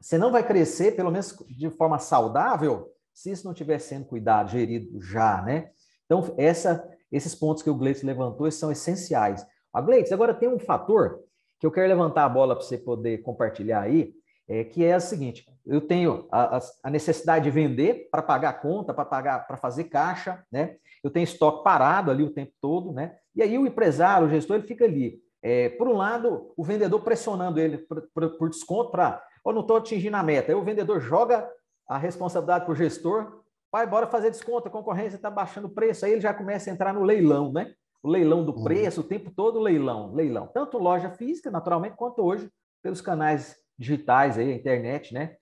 [0.00, 4.50] Você não vai crescer, pelo menos de forma saudável, se isso não estiver sendo cuidado,
[4.50, 5.70] gerido já, né?
[6.04, 9.46] Então, essa, esses pontos que o Gleitz levantou são essenciais.
[9.72, 11.20] A Gleitz, agora tem um fator
[11.58, 14.14] que eu quero levantar a bola para você poder compartilhar aí,
[14.46, 18.54] é, que é o seguinte: eu tenho a, a necessidade de vender para pagar a
[18.54, 20.76] conta, para pagar, para fazer caixa, né?
[21.02, 23.16] Eu tenho estoque parado ali o tempo todo, né?
[23.34, 25.18] E aí o empresário, o gestor, ele fica ali.
[25.42, 29.60] É, por um lado, o vendedor pressionando ele por, por, por desconto para, oh, não
[29.60, 30.52] estou atingindo a meta.
[30.52, 31.48] Aí o vendedor joga
[31.86, 33.43] a responsabilidade para o gestor,
[33.74, 36.04] vai, bora fazer desconto, a concorrência está baixando o preço.
[36.04, 37.74] Aí ele já começa a entrar no leilão, né?
[38.04, 38.62] O leilão do uhum.
[38.62, 40.46] preço, o tempo todo leilão, leilão.
[40.46, 42.48] Tanto loja física, naturalmente, quanto hoje
[42.80, 45.34] pelos canais digitais aí, a internet, né?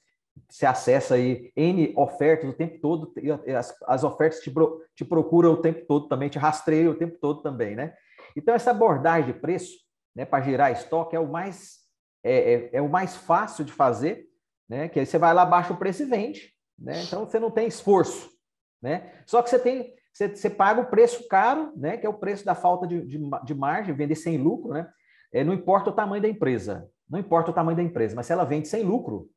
[0.49, 3.13] Você acessa aí N ofertas o tempo todo,
[3.55, 4.51] as, as ofertas te,
[4.97, 7.93] te procuram o tempo todo também, te rastreiam o tempo todo também, né?
[8.35, 9.77] Então, essa abordagem de preço,
[10.17, 11.81] né, para gerar estoque é o mais
[12.25, 14.25] é, é, é, o mais fácil de fazer,
[14.67, 14.89] né?
[14.89, 17.03] Que aí você vai lá, baixa o preço e vende, né?
[17.03, 18.31] Então você não tem esforço,
[18.81, 19.13] né?
[19.27, 21.97] Só que você tem, você, você paga o preço caro, né?
[21.97, 24.91] Que é o preço da falta de, de, de margem, vender sem lucro, né?
[25.33, 28.33] É, não importa o tamanho da empresa, não importa o tamanho da empresa, mas se
[28.33, 29.31] ela vende sem lucro,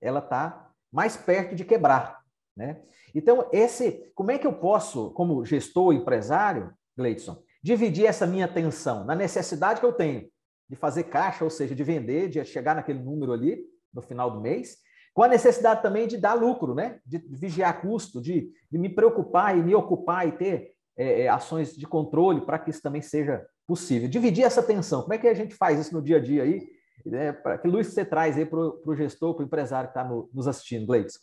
[0.00, 2.20] ela está mais perto de quebrar.
[2.56, 2.82] Né?
[3.14, 9.04] Então, esse, como é que eu posso, como gestor, empresário, Gleidson, dividir essa minha atenção
[9.04, 10.28] na necessidade que eu tenho
[10.68, 14.40] de fazer caixa, ou seja, de vender, de chegar naquele número ali no final do
[14.40, 14.78] mês,
[15.12, 17.00] com a necessidade também de dar lucro, né?
[17.04, 21.76] de vigiar custo, de, de me preocupar e me ocupar e ter é, é ações
[21.76, 24.08] de controle para que isso também seja possível.
[24.08, 26.68] Dividir essa atenção, como é que a gente faz isso no dia a dia aí?
[27.04, 27.32] Né?
[27.60, 30.46] Que luz você traz aí para o gestor, para o empresário que está no, nos
[30.46, 31.18] assistindo, Gleides?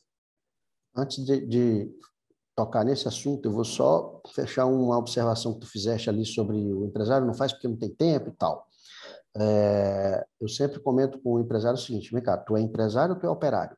[0.96, 1.92] Antes de, de,
[2.56, 6.86] tocar nesse assunto, eu vou só fechar uma observação que tu fizeste ali sobre o
[6.86, 8.66] empresário não faz porque não tem tempo e tal.
[9.40, 13.20] É, eu sempre comento com o empresário o seguinte, vem cá, tu é empresário ou
[13.20, 13.78] tu é operário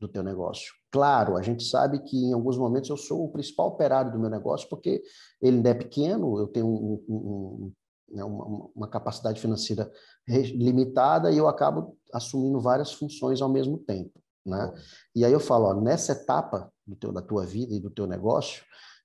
[0.00, 0.72] do teu negócio?
[0.90, 4.30] Claro, a gente sabe que em alguns momentos eu sou o principal operário do meu
[4.30, 5.02] negócio porque
[5.40, 7.72] ele ainda é pequeno, eu tenho um, um,
[8.10, 9.90] né, uma, uma, capacidade financeira
[10.26, 14.18] limitada e eu acabo assumindo várias funções ao mesmo tempo.
[14.44, 14.74] Né?
[15.14, 18.06] E aí eu falo, ó, nessa etapa do teu, da tua vida e do teu
[18.06, 18.64] negócio,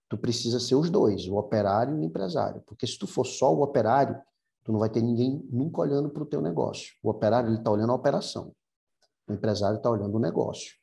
[0.10, 2.63] tu precisa ser os dois, o operário e o empresário.
[2.66, 4.20] Porque se tu for só o operário,
[4.63, 6.93] tu não vai ter ninguém nunca olhando para o teu negócio.
[7.04, 8.54] O operário ele está olhando a operação,
[9.28, 10.73] o empresário está olhando o negócio.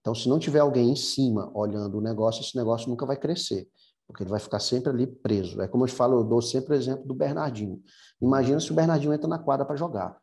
[0.00, 3.68] Então, se não tiver alguém em cima olhando o negócio, esse negócio nunca vai crescer,
[4.06, 5.60] porque ele vai ficar sempre ali preso.
[5.60, 7.82] É como eu falo, eu dou sempre o exemplo do Bernardinho.
[8.20, 10.18] Imagina se o Bernardinho entra na quadra para jogar.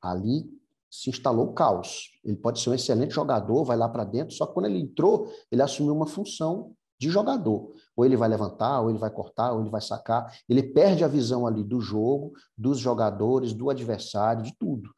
[0.00, 0.48] Ali
[0.90, 2.18] se instalou o caos.
[2.24, 5.30] Ele pode ser um excelente jogador, vai lá para dentro, só que quando ele entrou,
[5.50, 7.72] ele assumiu uma função de jogador.
[7.96, 10.32] Ou ele vai levantar, ou ele vai cortar, ou ele vai sacar.
[10.48, 14.90] Ele perde a visão ali do jogo, dos jogadores, do adversário, de tudo.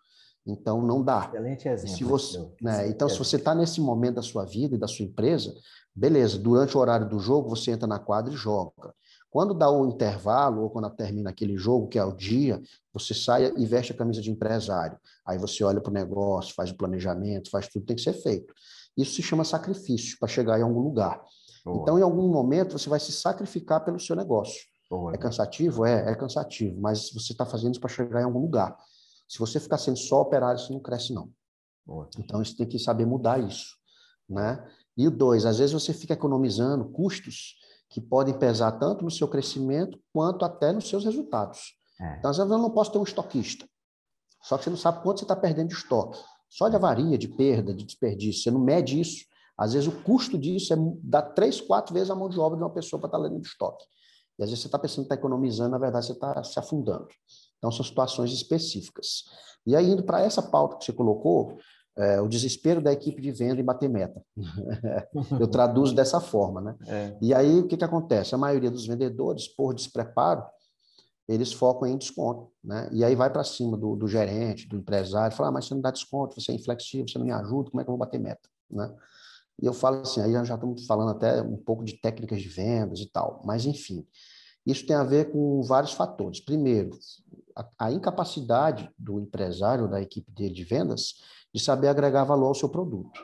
[0.47, 1.27] Então não dá.
[1.29, 1.97] Excelente exemplo.
[1.97, 2.89] Se você, né?
[2.89, 5.55] Então, se você está nesse momento da sua vida e da sua empresa,
[5.95, 8.95] beleza, durante o horário do jogo, você entra na quadra e joga.
[9.31, 12.61] Quando dá o intervalo, ou quando termina aquele jogo, que é o dia,
[12.93, 14.99] você sai e veste a camisa de empresário.
[15.25, 18.15] Aí você olha para o negócio, faz o planejamento, faz tudo que tem que ser
[18.15, 18.53] feito.
[18.97, 21.23] Isso se chama sacrifício para chegar em algum lugar.
[21.65, 21.83] Boa.
[21.83, 24.63] Então, em algum momento, você vai se sacrificar pelo seu negócio.
[24.91, 25.15] Boa.
[25.15, 25.85] É cansativo?
[25.85, 28.77] É, é cansativo, mas você está fazendo isso para chegar em algum lugar.
[29.29, 31.31] Se você ficar sendo só operário, você não cresce, não.
[31.87, 32.09] Boa.
[32.19, 33.77] Então, você tem que saber mudar isso.
[34.29, 34.65] Né?
[34.97, 37.57] E o dois, às vezes você fica economizando custos
[37.89, 41.75] que podem pesar tanto no seu crescimento quanto até nos seus resultados.
[42.01, 42.19] É.
[42.19, 43.69] Então, às vezes eu não posso ter um estoquista.
[44.43, 46.19] Só que você não sabe quanto você está perdendo de estoque.
[46.49, 48.43] Só de avaria, de perda, de desperdício.
[48.43, 49.25] Você não mede isso.
[49.61, 52.65] Às vezes o custo disso é dar três, quatro vezes a mão de obra de
[52.65, 53.85] uma pessoa para estar tá lendo de estoque.
[54.39, 57.07] E às vezes você está pensando que está economizando, na verdade você está se afundando.
[57.59, 59.25] Então são situações específicas.
[59.67, 61.59] E aí, indo para essa pauta que você colocou,
[61.99, 64.25] é, o desespero da equipe de venda e bater meta.
[65.39, 66.77] Eu traduzo dessa forma, né?
[66.87, 67.19] É.
[67.21, 68.35] E aí, o que, que acontece?
[68.35, 70.43] A maioria dos vendedores, por despreparo,
[71.29, 72.89] eles focam em desconto, né?
[72.93, 75.83] E aí vai para cima do, do, gerente, do empresário, fala, ah, mas você não
[75.83, 78.19] dá desconto, você é inflexível, você não me ajuda, como é que eu vou bater
[78.19, 78.93] meta, né?
[79.61, 83.01] E eu falo assim, aí já estamos falando até um pouco de técnicas de vendas
[83.01, 84.07] e tal, mas enfim,
[84.65, 86.41] isso tem a ver com vários fatores.
[86.41, 86.91] Primeiro,
[87.57, 91.15] a, a incapacidade do empresário, da equipe dele de vendas,
[91.55, 93.21] de saber agregar valor ao seu produto.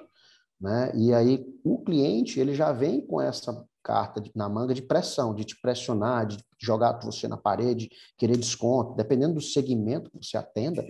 [0.60, 0.92] Né?
[0.94, 5.34] E aí o cliente ele já vem com essa carta de, na manga de pressão,
[5.34, 10.36] de te pressionar, de jogar você na parede, querer desconto, dependendo do segmento que você
[10.36, 10.82] atenda.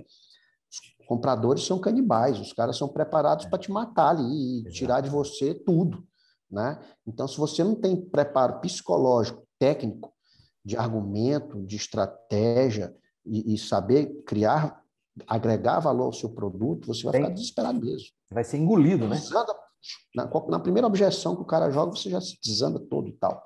[1.07, 5.55] Compradores são canibais, os caras são preparados para te matar ali e tirar de você
[5.55, 6.05] tudo,
[6.51, 6.79] né?
[7.07, 10.13] Então, se você não tem preparo psicológico, técnico,
[10.65, 14.83] de argumento, de estratégia e, e saber criar
[15.27, 17.23] agregar valor ao seu produto, você vai Tem.
[17.23, 18.09] ficar desesperado mesmo.
[18.31, 19.19] Vai ser engolido, né?
[20.15, 23.43] Na, na, primeira objeção que o cara joga, você já se desanda todo e tal.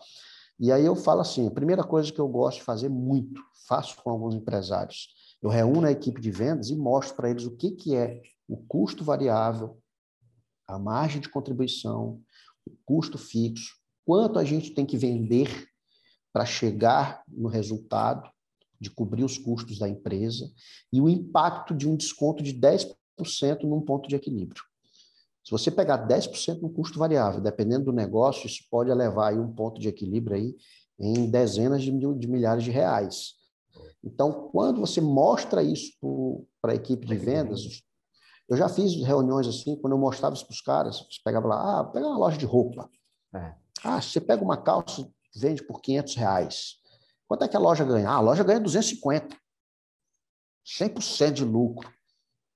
[0.59, 3.97] E aí eu falo assim, a primeira coisa que eu gosto de fazer muito, faço
[4.03, 5.09] com alguns empresários,
[5.43, 8.57] eu reúno a equipe de vendas e mostro para eles o que, que é o
[8.57, 9.79] custo variável,
[10.67, 12.21] a margem de contribuição,
[12.67, 15.69] o custo fixo, quanto a gente tem que vender
[16.33, 18.31] para chegar no resultado,
[18.81, 20.51] de cobrir os custos da empresa
[20.91, 22.95] e o impacto de um desconto de 10%
[23.65, 24.63] num ponto de equilíbrio.
[25.45, 29.53] Se você pegar 10% no custo variável, dependendo do negócio, isso pode levar aí um
[29.53, 30.57] ponto de equilíbrio aí
[30.99, 33.35] em dezenas de, de milhares de reais.
[34.03, 35.93] Então, quando você mostra isso
[36.61, 37.63] para a equipe de vendas,
[38.49, 41.81] eu já fiz reuniões assim, quando eu mostrava isso para os caras, você pegava lá,
[41.81, 42.89] ah, pega uma loja de roupa.
[43.35, 43.55] É.
[43.85, 46.75] Ah, você pega uma calça, vende por 500 reais.
[47.29, 48.11] Quanto é que a loja ganha?
[48.11, 49.37] Ah, a loja ganha 250.
[50.67, 51.89] 100% de lucro.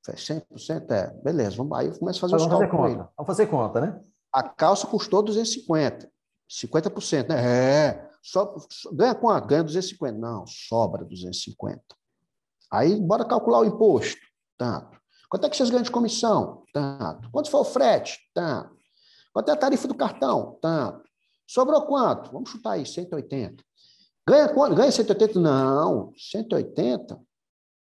[0.04, 2.92] 100% é, beleza, vamos aí, começa a fazer os fazer cálculos.
[2.92, 3.12] Conta.
[3.16, 4.00] Vamos fazer conta, né?
[4.32, 6.10] A calça custou 250.
[6.50, 7.36] 50%, né?
[7.40, 8.13] É.
[8.24, 8.56] Só,
[8.94, 9.46] ganha quanto?
[9.46, 10.18] Ganha 250.
[10.18, 11.82] Não, sobra 250.
[12.70, 14.20] Aí, bora calcular o imposto.
[14.56, 14.98] Tanto.
[15.28, 16.64] Quanto é que vocês ganham de comissão?
[16.72, 17.30] Tanto.
[17.30, 18.18] Quanto foi o frete?
[18.32, 18.74] Tanto.
[19.30, 20.58] Quanto é a tarifa do cartão?
[20.62, 21.04] Tanto.
[21.46, 22.32] Sobrou quanto?
[22.32, 23.62] Vamos chutar aí, 180.
[24.26, 24.74] Ganha quanto?
[24.74, 25.38] Ganha 180?
[25.38, 27.20] Não, 180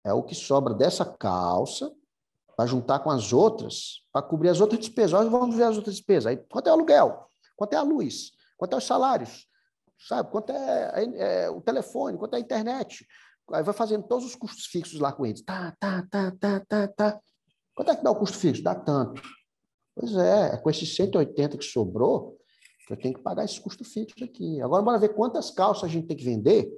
[0.05, 1.91] é o que sobra dessa calça
[2.55, 5.27] para juntar com as outras, para cobrir as outras despesas.
[5.29, 6.27] vamos ver as outras despesas.
[6.27, 7.27] Aí, quanto é o aluguel?
[7.55, 8.31] Quanto é a luz?
[8.55, 9.47] Quanto é os salários?
[9.97, 10.31] Sabe?
[10.31, 12.17] Quanto é, é, é o telefone?
[12.17, 13.05] Quanto é a internet?
[13.51, 15.41] Aí vai fazendo todos os custos fixos lá com eles.
[15.41, 17.19] Tá, tá, tá, tá, tá, tá.
[17.73, 18.61] Quanto é que dá o custo fixo?
[18.63, 19.21] Dá tanto.
[19.95, 22.37] Pois é, é com esses 180 que sobrou,
[22.89, 24.61] eu tenho que pagar esse custo fixo aqui.
[24.61, 26.71] Agora, bora ver quantas calças a gente tem que vender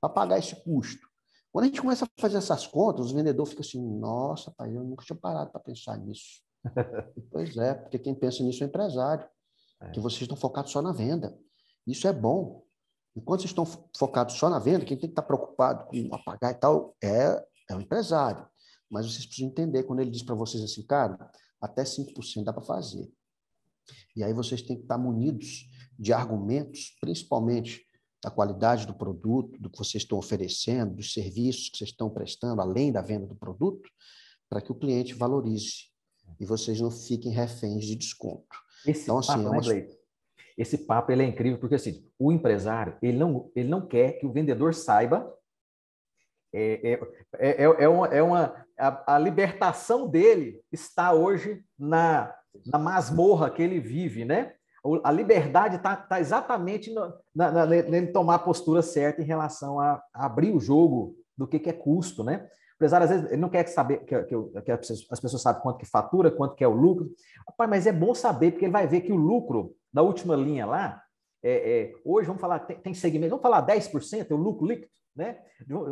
[0.00, 1.06] para pagar esse custo.
[1.52, 4.82] Quando a gente começa a fazer essas contas, os vendedores ficam assim, nossa, pai, eu
[4.82, 6.42] nunca tinha parado para pensar nisso.
[7.30, 9.28] pois é, porque quem pensa nisso é o empresário,
[9.82, 9.90] é.
[9.90, 11.38] que vocês estão focados só na venda.
[11.86, 12.64] Isso é bom.
[13.16, 13.64] Enquanto vocês estão
[13.96, 17.76] focados só na venda, quem tem que estar preocupado com pagar e tal é, é
[17.76, 18.46] o empresário.
[18.90, 22.62] Mas vocês precisam entender, quando ele diz para vocês assim, cara, até 5% dá para
[22.62, 23.10] fazer.
[24.16, 25.68] E aí vocês têm que estar munidos
[25.98, 27.84] de argumentos, principalmente
[28.22, 32.60] da qualidade do produto, do que vocês estão oferecendo, dos serviços que vocês estão prestando,
[32.60, 33.88] além da venda do produto,
[34.48, 35.90] para que o cliente valorize.
[36.40, 38.56] e vocês não fiquem reféns de desconto.
[38.86, 39.60] Esse então, assim, papo, é uma...
[39.60, 39.88] né,
[40.56, 44.26] Esse papo ele é incrível porque assim, o empresário ele não, ele não quer que
[44.26, 45.32] o vendedor saiba
[46.56, 52.32] é, é, é, é, uma, é uma a, a, libertação dele está hoje na,
[52.66, 54.52] na masmorra que ele vive, né?
[55.02, 60.00] A liberdade está tá exatamente na, na, nele tomar a postura certa em relação a,
[60.12, 62.46] a abrir o jogo do que, que é custo, né?
[62.74, 65.78] O empresário, às vezes, ele não quer saber que, que, que as pessoas sabem quanto
[65.78, 67.10] que fatura, quanto que é o lucro.
[67.48, 70.66] Rapaz, mas é bom saber, porque ele vai ver que o lucro da última linha
[70.66, 71.00] lá,
[71.40, 74.90] é, é, hoje, vamos falar, tem, tem segmento, vamos falar 10%, é o lucro líquido,
[75.14, 75.38] né?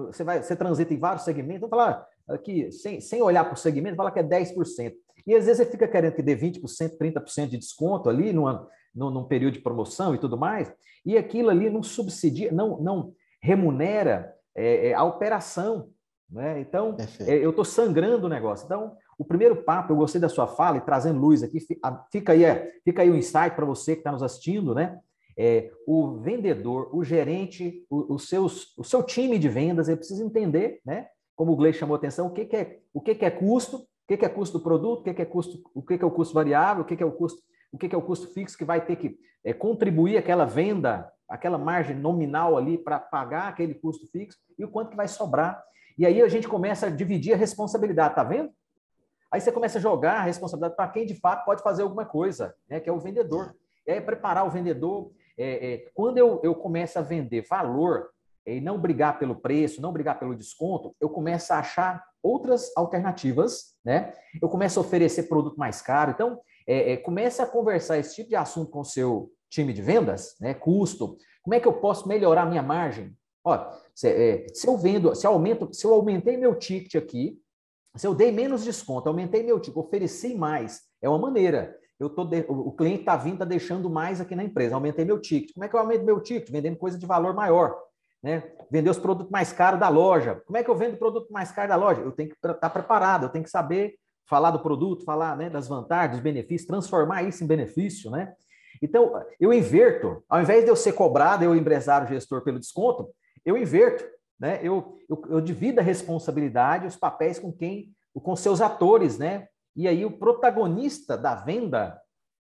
[0.07, 3.57] Você, vai, você transita em vários segmentos, vamos falar aqui, sem, sem olhar para o
[3.57, 4.93] segmento, fala que é 10%.
[5.25, 9.11] E às vezes ele fica querendo que dê 20%, 30% de desconto ali numa, num,
[9.11, 10.73] num período de promoção e tudo mais,
[11.07, 15.91] e aquilo ali não subsidia, não, não remunera é, é, a operação.
[16.29, 16.61] Né?
[16.61, 18.65] Então, é, eu estou sangrando o negócio.
[18.65, 21.61] Então, o primeiro papo, eu gostei da sua fala e trazendo luz aqui,
[22.11, 24.99] fica aí, é, fica aí o insight para você que está nos assistindo, né?
[25.39, 30.25] É, o vendedor, o gerente, o, o, seus, o seu time de vendas, ele precisa
[30.25, 31.07] entender, né?
[31.37, 33.87] Como o Gleice chamou atenção, o que, que é o que, que é custo, o
[34.09, 36.07] que, que é custo do produto, o que, que é custo, o que, que é
[36.07, 38.27] o custo variável, o que, que é o custo, o que, que é o custo
[38.35, 43.49] fixo que vai ter que é, contribuir aquela venda, aquela margem nominal ali para pagar
[43.49, 45.63] aquele custo fixo e o quanto que vai sobrar.
[45.97, 48.51] E aí a gente começa a dividir a responsabilidade, tá vendo?
[49.33, 52.55] Aí você começa a jogar a responsabilidade para quem de fato pode fazer alguma coisa,
[52.69, 52.79] né?
[52.81, 53.57] Que é o vendedor.
[53.87, 58.11] E aí preparar o vendedor é, é, quando eu, eu começo a vender valor
[58.47, 63.75] e não brigar pelo preço, não brigar pelo desconto, eu começo a achar outras alternativas,
[63.85, 64.13] né?
[64.41, 66.11] Eu começo a oferecer produto mais caro.
[66.11, 69.83] Então, é, é, comece a conversar esse tipo de assunto com o seu time de
[69.83, 70.55] vendas, né?
[70.55, 71.17] Custo.
[71.43, 73.17] Como é que eu posso melhorar a minha margem?
[73.45, 77.39] Ó, se, é, se eu vendo, se eu aumento, se eu aumentei meu ticket aqui,
[77.97, 82.25] se eu dei menos desconto, aumentei meu ticket, ofereci mais, é uma maneira eu tô
[82.25, 82.45] de...
[82.49, 85.55] o cliente está vindo, está deixando mais aqui na empresa, aumentei meu ticket.
[85.55, 86.51] Como é que eu aumento meu ticket?
[86.51, 87.79] Vendendo coisa de valor maior.
[88.21, 88.43] Né?
[88.71, 90.43] Vender os produtos mais caros da loja.
[90.45, 92.01] Como é que eu vendo o produto mais caro da loja?
[92.01, 93.95] Eu tenho que estar tá preparado, eu tenho que saber
[94.29, 98.33] falar do produto, falar né, das vantagens, dos benefícios, transformar isso em benefício, né?
[98.81, 100.25] Então, eu inverto.
[100.29, 103.09] Ao invés de eu ser cobrado, eu empresário, gestor pelo desconto,
[103.45, 104.05] eu inverto,
[104.43, 104.59] né?
[104.61, 109.47] Eu, eu, eu divido a responsabilidade, os papéis com quem, com seus atores, né?
[109.77, 111.97] E aí o protagonista da venda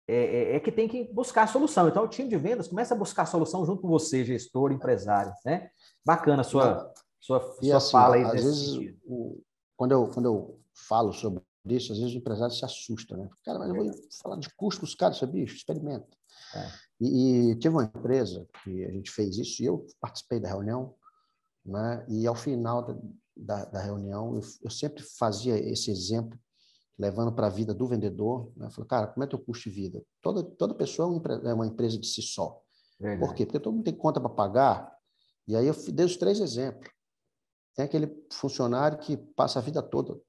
[0.09, 1.89] é, é, é, que tem que buscar a solução.
[1.89, 5.31] Então, o time de vendas começa a buscar a solução junto com você, gestor, empresário.
[5.45, 5.69] Né?
[6.03, 8.25] Bacana a sua, sua, sua assim, fala aí.
[8.25, 9.39] Às vezes, o,
[9.77, 10.59] quando, eu, quando eu
[10.89, 13.15] falo sobre isso, às vezes o empresário se assusta.
[13.15, 13.29] Né?
[13.45, 16.09] Cara, mas eu vou falar de custo dos caras, bicho, experimenta.
[16.57, 16.67] É.
[16.99, 20.95] E, e teve uma empresa que a gente fez isso, e eu participei da reunião,
[21.65, 22.05] né?
[22.09, 22.97] e ao final da,
[23.37, 26.39] da, da reunião, eu, eu sempre fazia esse exemplo
[26.99, 28.53] levando para a vida do vendedor.
[28.57, 28.69] Né?
[28.71, 30.05] Falei, cara, como é teu custo de vida?
[30.21, 32.61] Toda, toda pessoa é uma empresa de si só.
[32.99, 33.27] Verdade.
[33.27, 33.47] Por quê?
[33.47, 34.95] Porque todo mundo tem conta para pagar.
[35.49, 36.91] E aí eu dei os três exemplos.
[37.75, 40.21] Tem aquele funcionário que passa a vida toda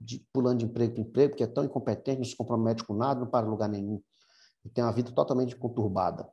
[0.00, 3.20] de, pulando de emprego para emprego, que é tão incompetente, não se compromete com nada,
[3.20, 4.02] não para lugar nenhum.
[4.64, 6.26] E tem uma vida totalmente conturbada.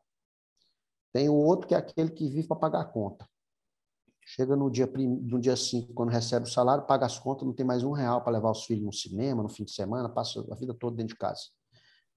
[1.11, 3.27] Tem o outro que é aquele que vive para pagar a conta.
[4.29, 7.65] Chega no dia, no dia 5, quando recebe o salário, paga as contas, não tem
[7.65, 10.55] mais um real para levar os filhos no cinema, no fim de semana, passa a
[10.55, 11.43] vida toda dentro de casa.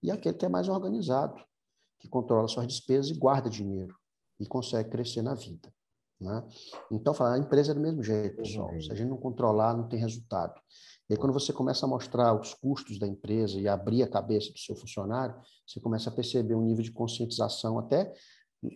[0.02, 1.40] E aquele que é mais organizado,
[2.00, 3.94] que controla suas despesas e guarda dinheiro
[4.40, 5.72] e consegue crescer na vida.
[6.20, 6.44] Né?
[6.90, 8.68] Então, falar, a empresa é do mesmo jeito, pessoal.
[8.80, 10.60] Se a gente não controlar, não tem resultado.
[11.08, 14.52] E aí, quando você começa a mostrar os custos da empresa e abrir a cabeça
[14.52, 18.12] do seu funcionário, você começa a perceber um nível de conscientização até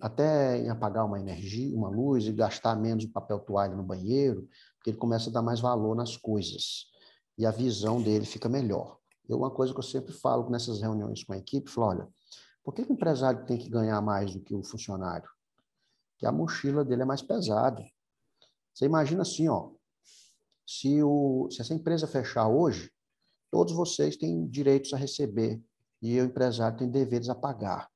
[0.01, 4.91] até em apagar uma energia, uma luz e gastar menos papel toalha no banheiro, porque
[4.91, 6.87] ele começa a dar mais valor nas coisas
[7.37, 8.99] e a visão dele fica melhor.
[9.29, 12.09] Eu, uma coisa que eu sempre falo nessas reuniões com a equipe, falo, olha,
[12.63, 15.29] por que, que o empresário tem que ganhar mais do que o funcionário?
[16.19, 17.85] Que a mochila dele é mais pesada.
[18.73, 19.71] Você imagina assim, ó,
[20.67, 22.91] se, o, se essa empresa fechar hoje,
[23.51, 25.63] todos vocês têm direitos a receber
[26.01, 27.91] e o empresário tem deveres a pagar.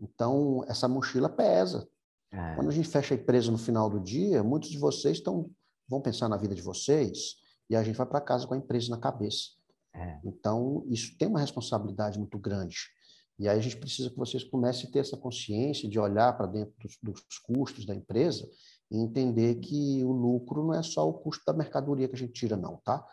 [0.00, 1.88] Então, essa mochila pesa.
[2.30, 2.54] É.
[2.54, 5.50] Quando a gente fecha a empresa no final do dia, muitos de vocês estão,
[5.88, 7.36] vão pensar na vida de vocês
[7.70, 9.50] e a gente vai para casa com a empresa na cabeça.
[9.94, 10.20] É.
[10.24, 12.76] Então, isso tem uma responsabilidade muito grande.
[13.38, 16.46] E aí a gente precisa que vocês comecem a ter essa consciência de olhar para
[16.46, 18.48] dentro dos, dos, custos da empresa
[18.90, 22.32] e entender que o lucro não é só o custo da mercadoria que a gente
[22.32, 23.06] tira, não, tá?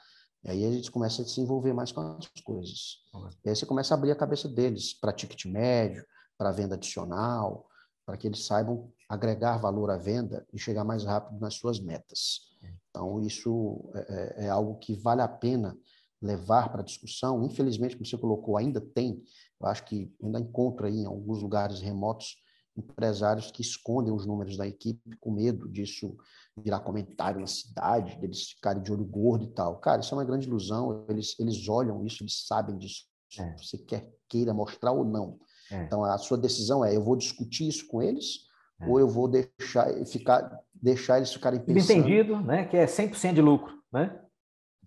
[0.43, 3.03] E aí a gente começa a se envolver mais com as coisas.
[3.43, 6.05] E aí você começa a abrir a cabeça deles para ticket médio,
[6.37, 7.67] para venda adicional,
[8.05, 12.41] para que eles saibam agregar valor à venda e chegar mais rápido nas suas metas.
[12.89, 15.77] Então, isso é, é, é algo que vale a pena
[16.21, 17.43] levar para a discussão.
[17.43, 19.21] Infelizmente, como você colocou, ainda tem,
[19.59, 22.37] eu acho que ainda encontro aí em alguns lugares remotos
[22.77, 26.17] empresários que escondem os números da equipe com medo disso
[26.57, 29.77] virar comentário na cidade, deles ficarem de olho gordo e tal.
[29.79, 33.05] Cara, isso é uma grande ilusão, eles, eles olham isso, eles sabem disso.
[33.37, 33.57] É.
[33.57, 35.39] Você quer queira mostrar ou não.
[35.71, 35.83] É.
[35.83, 38.45] Então, a sua decisão é, eu vou discutir isso com eles
[38.79, 38.87] é.
[38.87, 41.99] ou eu vou deixar, ficar, deixar eles ficarem pensando...
[41.99, 42.65] Entendido, né?
[42.65, 44.19] Que é 100% de lucro, né?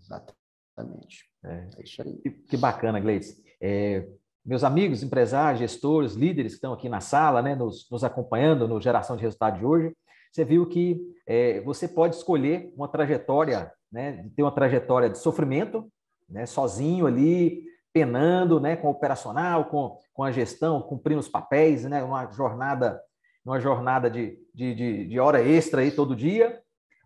[0.00, 1.28] Exatamente.
[1.44, 2.16] É, é isso aí.
[2.18, 3.42] Que, que bacana, Gleice.
[3.60, 4.06] É,
[4.44, 8.80] meus amigos, empresários, gestores, líderes que estão aqui na sala, né, nos, nos acompanhando no
[8.80, 9.94] Geração de Resultado de hoje,
[10.32, 15.90] você viu que é, você pode escolher uma trajetória, né, ter uma trajetória de sofrimento,
[16.28, 17.64] né, sozinho ali,
[17.98, 23.00] penando, né, com o operacional, com, com a gestão, cumprindo os papéis, né, uma jornada,
[23.44, 26.60] uma jornada de, de, de, de hora extra aí todo dia,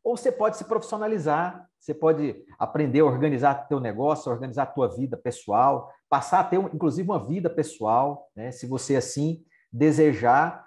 [0.04, 4.88] ou você pode se profissionalizar, você pode aprender a organizar teu negócio, organizar a tua
[4.88, 8.52] vida pessoal, passar a ter, inclusive, uma vida pessoal, né?
[8.52, 10.66] se você assim desejar.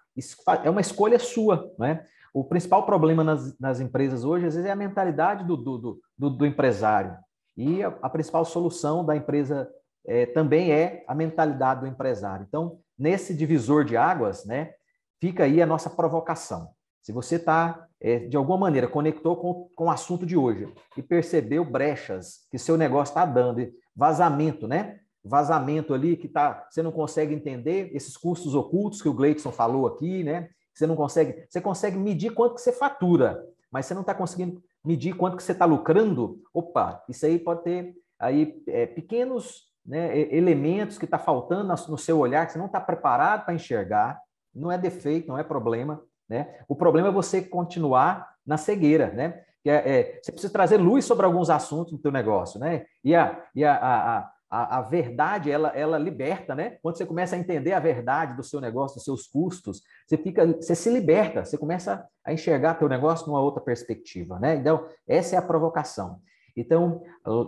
[0.63, 1.71] É uma escolha sua.
[1.77, 2.03] Né?
[2.33, 6.29] O principal problema nas, nas empresas hoje, às vezes, é a mentalidade do, do, do,
[6.29, 7.15] do empresário.
[7.55, 9.69] E a, a, principal solução da empresa
[10.07, 12.45] é, também é a mentalidade do empresário.
[12.47, 14.73] Então, nesse divisor de águas, né,
[15.19, 16.69] fica aí a nossa provocação.
[17.01, 21.03] Se você está, é, de alguma maneira, conectou com, com o assunto de hoje e
[21.03, 24.99] percebeu brechas que seu negócio está dando, vazamento, né?
[25.23, 29.87] Vazamento ali que tá, você não consegue entender, esses custos ocultos que o Gleidson falou
[29.87, 30.49] aqui, né?
[30.73, 34.61] Você não consegue, você consegue medir quanto que você fatura, mas você não está conseguindo
[34.83, 36.39] medir quanto que você está lucrando.
[36.53, 42.17] Opa, isso aí pode ter aí é, pequenos né, elementos que está faltando no seu
[42.17, 44.19] olhar, que você não está preparado para enxergar.
[44.53, 46.01] Não é defeito, não é problema.
[46.27, 46.55] Né?
[46.67, 49.41] O problema é você continuar na cegueira, né?
[49.63, 52.85] Que é, é, você precisa trazer luz sobre alguns assuntos no teu negócio, né?
[53.03, 56.77] E a, e a, a, a, a, verdade, ela, ela liberta, né?
[56.81, 60.45] Quando você começa a entender a verdade do seu negócio, dos seus custos, você fica,
[60.45, 64.55] você se liberta, você começa a enxergar teu negócio numa outra perspectiva, né?
[64.55, 66.19] Então, essa é a provocação.
[66.55, 67.01] Então,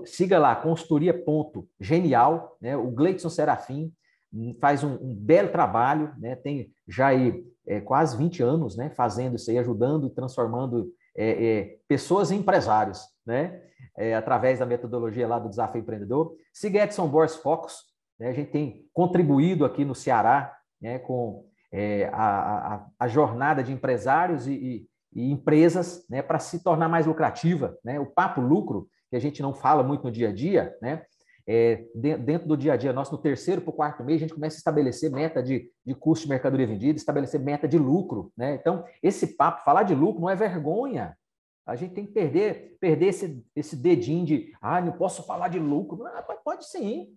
[0.06, 2.76] siga lá, consultoria ponto genial, né?
[2.76, 3.92] O Gleidson Serafim
[4.34, 6.36] hum, faz um, um belo trabalho, né?
[6.36, 11.78] Tem já aí é, quase 20 anos, né, fazendo isso aí, ajudando, transformando é, é,
[11.88, 13.62] pessoas em empresários, né,
[13.98, 16.34] é, através da metodologia lá do Desafio Empreendedor.
[16.54, 17.84] Siga Edson Bors Focus,
[18.18, 23.62] né, a gente tem contribuído aqui no Ceará né, com é, a, a, a, jornada
[23.62, 27.78] de empresários e, e, e empresas né, para se tornar mais lucrativa.
[27.84, 31.04] Né, o papo lucro, que a gente não fala muito no dia a dia, né,
[31.48, 34.34] é, dentro do dia a dia nosso, no terceiro para o quarto mês, a gente
[34.34, 38.34] começa a estabelecer meta de, de custo de mercadoria vendida, estabelecer meta de lucro.
[38.36, 38.56] Né?
[38.56, 41.18] Então, esse papo, falar de lucro não é vergonha.
[41.66, 45.58] A gente tem que perder, perder esse, esse dedinho de, ah, não posso falar de
[45.58, 46.04] lucro.
[46.04, 46.12] Não,
[46.44, 47.14] pode sim,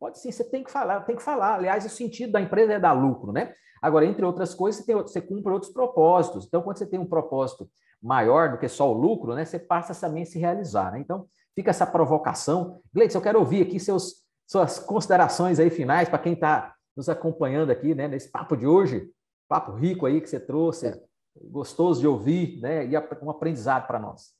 [0.00, 1.54] pode sim, você tem que falar, tem que falar.
[1.54, 3.52] Aliás, o sentido da empresa é dar lucro, né?
[3.82, 6.46] Agora, entre outras coisas, você, tem, você cumpre outros propósitos.
[6.46, 7.68] Então, quando você tem um propósito
[8.02, 10.92] maior do que só o lucro, né, você passa também a se realizar.
[10.92, 11.00] Né?
[11.00, 11.28] Então,
[11.58, 12.80] Fica essa provocação.
[12.94, 17.72] Gleitson, eu quero ouvir aqui seus, suas considerações aí finais para quem está nos acompanhando
[17.72, 19.10] aqui, né, nesse papo de hoje,
[19.48, 21.02] papo rico aí que você trouxe, é.
[21.50, 24.34] gostoso de ouvir, né, e um aprendizado para nós.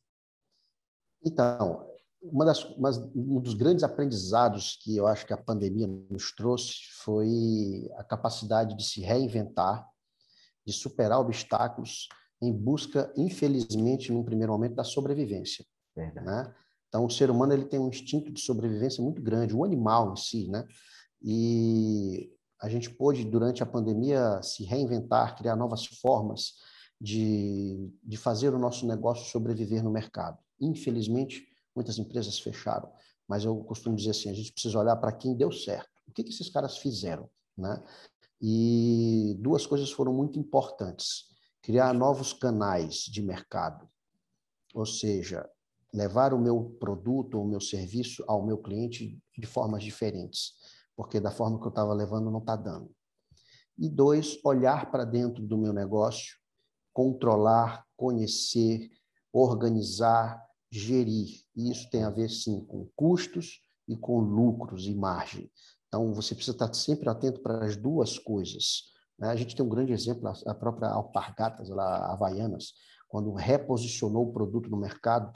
[1.27, 1.91] Então,
[2.23, 6.85] uma das, uma, um dos grandes aprendizados que eu acho que a pandemia nos trouxe
[7.03, 9.85] foi a capacidade de se reinventar,
[10.65, 12.09] de superar obstáculos
[12.41, 15.65] em busca, infelizmente, num primeiro momento, da sobrevivência.
[15.97, 16.55] Né?
[16.89, 20.17] Então, o ser humano ele tem um instinto de sobrevivência muito grande, o animal em
[20.17, 20.65] si, né?
[21.23, 22.31] E
[22.61, 26.55] a gente pôde, durante a pandemia, se reinventar, criar novas formas
[27.01, 30.39] de, de fazer o nosso negócio sobreviver no mercado.
[30.61, 32.91] Infelizmente, muitas empresas fecharam,
[33.29, 35.91] mas eu costumo dizer assim, a gente precisa olhar para quem deu certo.
[36.07, 37.83] O que, que esses caras fizeram, né?
[38.41, 41.25] E duas coisas foram muito importantes.
[41.69, 43.87] Criar novos canais de mercado,
[44.73, 45.47] ou seja,
[45.93, 50.55] levar o meu produto ou o meu serviço ao meu cliente de formas diferentes,
[50.97, 52.91] porque da forma que eu estava levando não está dando.
[53.77, 56.39] E dois, olhar para dentro do meu negócio,
[56.91, 58.91] controlar, conhecer,
[59.31, 61.43] organizar, gerir.
[61.55, 65.53] E isso tem a ver, sim, com custos e com lucros e margem.
[65.87, 68.97] Então, você precisa estar sempre atento para as duas coisas.
[69.19, 69.29] Né?
[69.29, 72.73] A gente tem um grande exemplo, a própria Alpargatas, lá, Havaianas,
[73.09, 75.33] quando reposicionou o produto no mercado,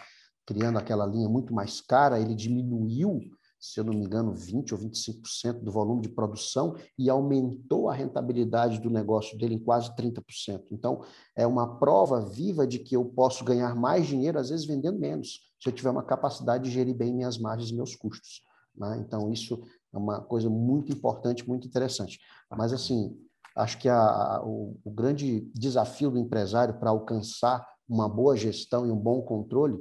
[0.47, 3.21] criando aquela linha muito mais cara, ele diminuiu
[3.63, 7.95] se eu não me engano, 20% ou 25% do volume de produção e aumentou a
[7.95, 10.65] rentabilidade do negócio dele em quase 30%.
[10.73, 11.05] Então,
[11.37, 15.53] é uma prova viva de que eu posso ganhar mais dinheiro, às vezes vendendo menos,
[15.61, 18.43] se eu tiver uma capacidade de gerir bem minhas margens e meus custos.
[18.75, 19.01] Né?
[19.07, 19.63] Então, isso
[19.93, 22.19] é uma coisa muito importante, muito interessante.
[22.51, 23.17] Mas, assim,
[23.57, 28.91] acho que a, o, o grande desafio do empresário para alcançar uma boa gestão e
[28.91, 29.79] um bom controle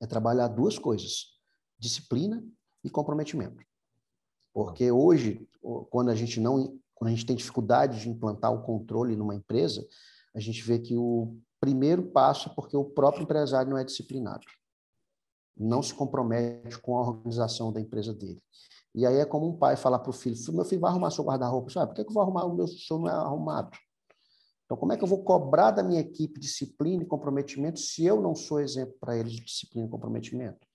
[0.00, 1.38] é trabalhar duas coisas:
[1.78, 2.44] disciplina
[2.82, 3.62] e comprometimento.
[4.52, 5.48] Porque hoje,
[5.90, 9.84] quando a gente não, quando a gente tem dificuldade de implantar o controle numa empresa,
[10.34, 14.44] a gente vê que o primeiro passo é porque o próprio empresário não é disciplinado.
[15.56, 18.42] Não se compromete com a organização da empresa dele.
[18.94, 21.24] E aí é como um pai falar para o filho: meu filho vai arrumar seu
[21.24, 21.70] guarda-roupa.
[21.76, 23.70] Ah, por que, que eu vou arrumar o meu show não é arrumado?
[24.64, 28.20] Então, como é que eu vou cobrar da minha equipe disciplina e comprometimento se eu
[28.20, 30.66] não sou exemplo para eles de disciplina e comprometimento?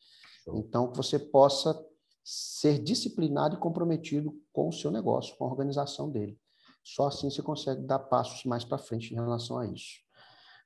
[0.53, 1.79] Então, que você possa
[2.23, 6.37] ser disciplinado e comprometido com o seu negócio, com a organização dele.
[6.83, 9.99] Só assim você consegue dar passos mais para frente em relação a isso.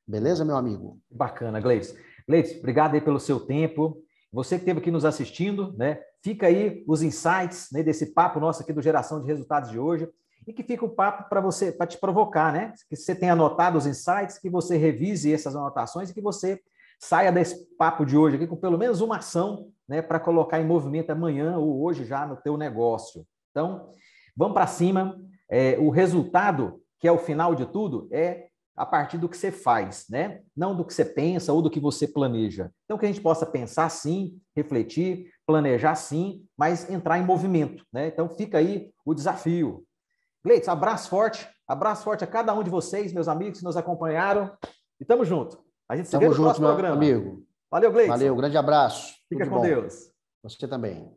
[0.05, 0.99] Beleza, meu amigo?
[1.09, 1.97] Bacana, Gleice.
[2.27, 3.97] Gleice, obrigado aí pelo seu tempo.
[4.31, 5.99] Você que esteve aqui nos assistindo, né?
[6.23, 10.09] Fica aí os insights né, desse papo nosso aqui do Geração de Resultados de hoje
[10.47, 12.73] e que fica o papo para você, para te provocar, né?
[12.89, 16.59] Que você tenha anotado os insights, que você revise essas anotações e que você
[16.99, 20.65] saia desse papo de hoje aqui com pelo menos uma ação, né, para colocar em
[20.65, 23.25] movimento amanhã ou hoje já no teu negócio.
[23.51, 23.89] Então,
[24.35, 25.19] vamos para cima.
[25.49, 29.51] É, o resultado, que é o final de tudo, é a partir do que você
[29.51, 30.41] faz, né?
[30.55, 32.71] Não do que você pensa ou do que você planeja.
[32.85, 38.07] Então, que a gente possa pensar sim, refletir, planejar sim, mas entrar em movimento, né?
[38.07, 39.83] Então, fica aí o desafio.
[40.43, 44.51] Gleitz, abraço forte, abraço forte a cada um de vocês, meus amigos que nos acompanharam,
[44.99, 45.63] e tamo junto.
[45.87, 46.95] A gente se tamo vê no junto, próximo programa.
[46.95, 47.45] amigo.
[47.69, 48.09] Valeu, Gleitz.
[48.09, 49.15] Valeu, grande abraço.
[49.29, 49.61] Fica com bom.
[49.61, 50.11] Deus.
[50.43, 51.11] Você também.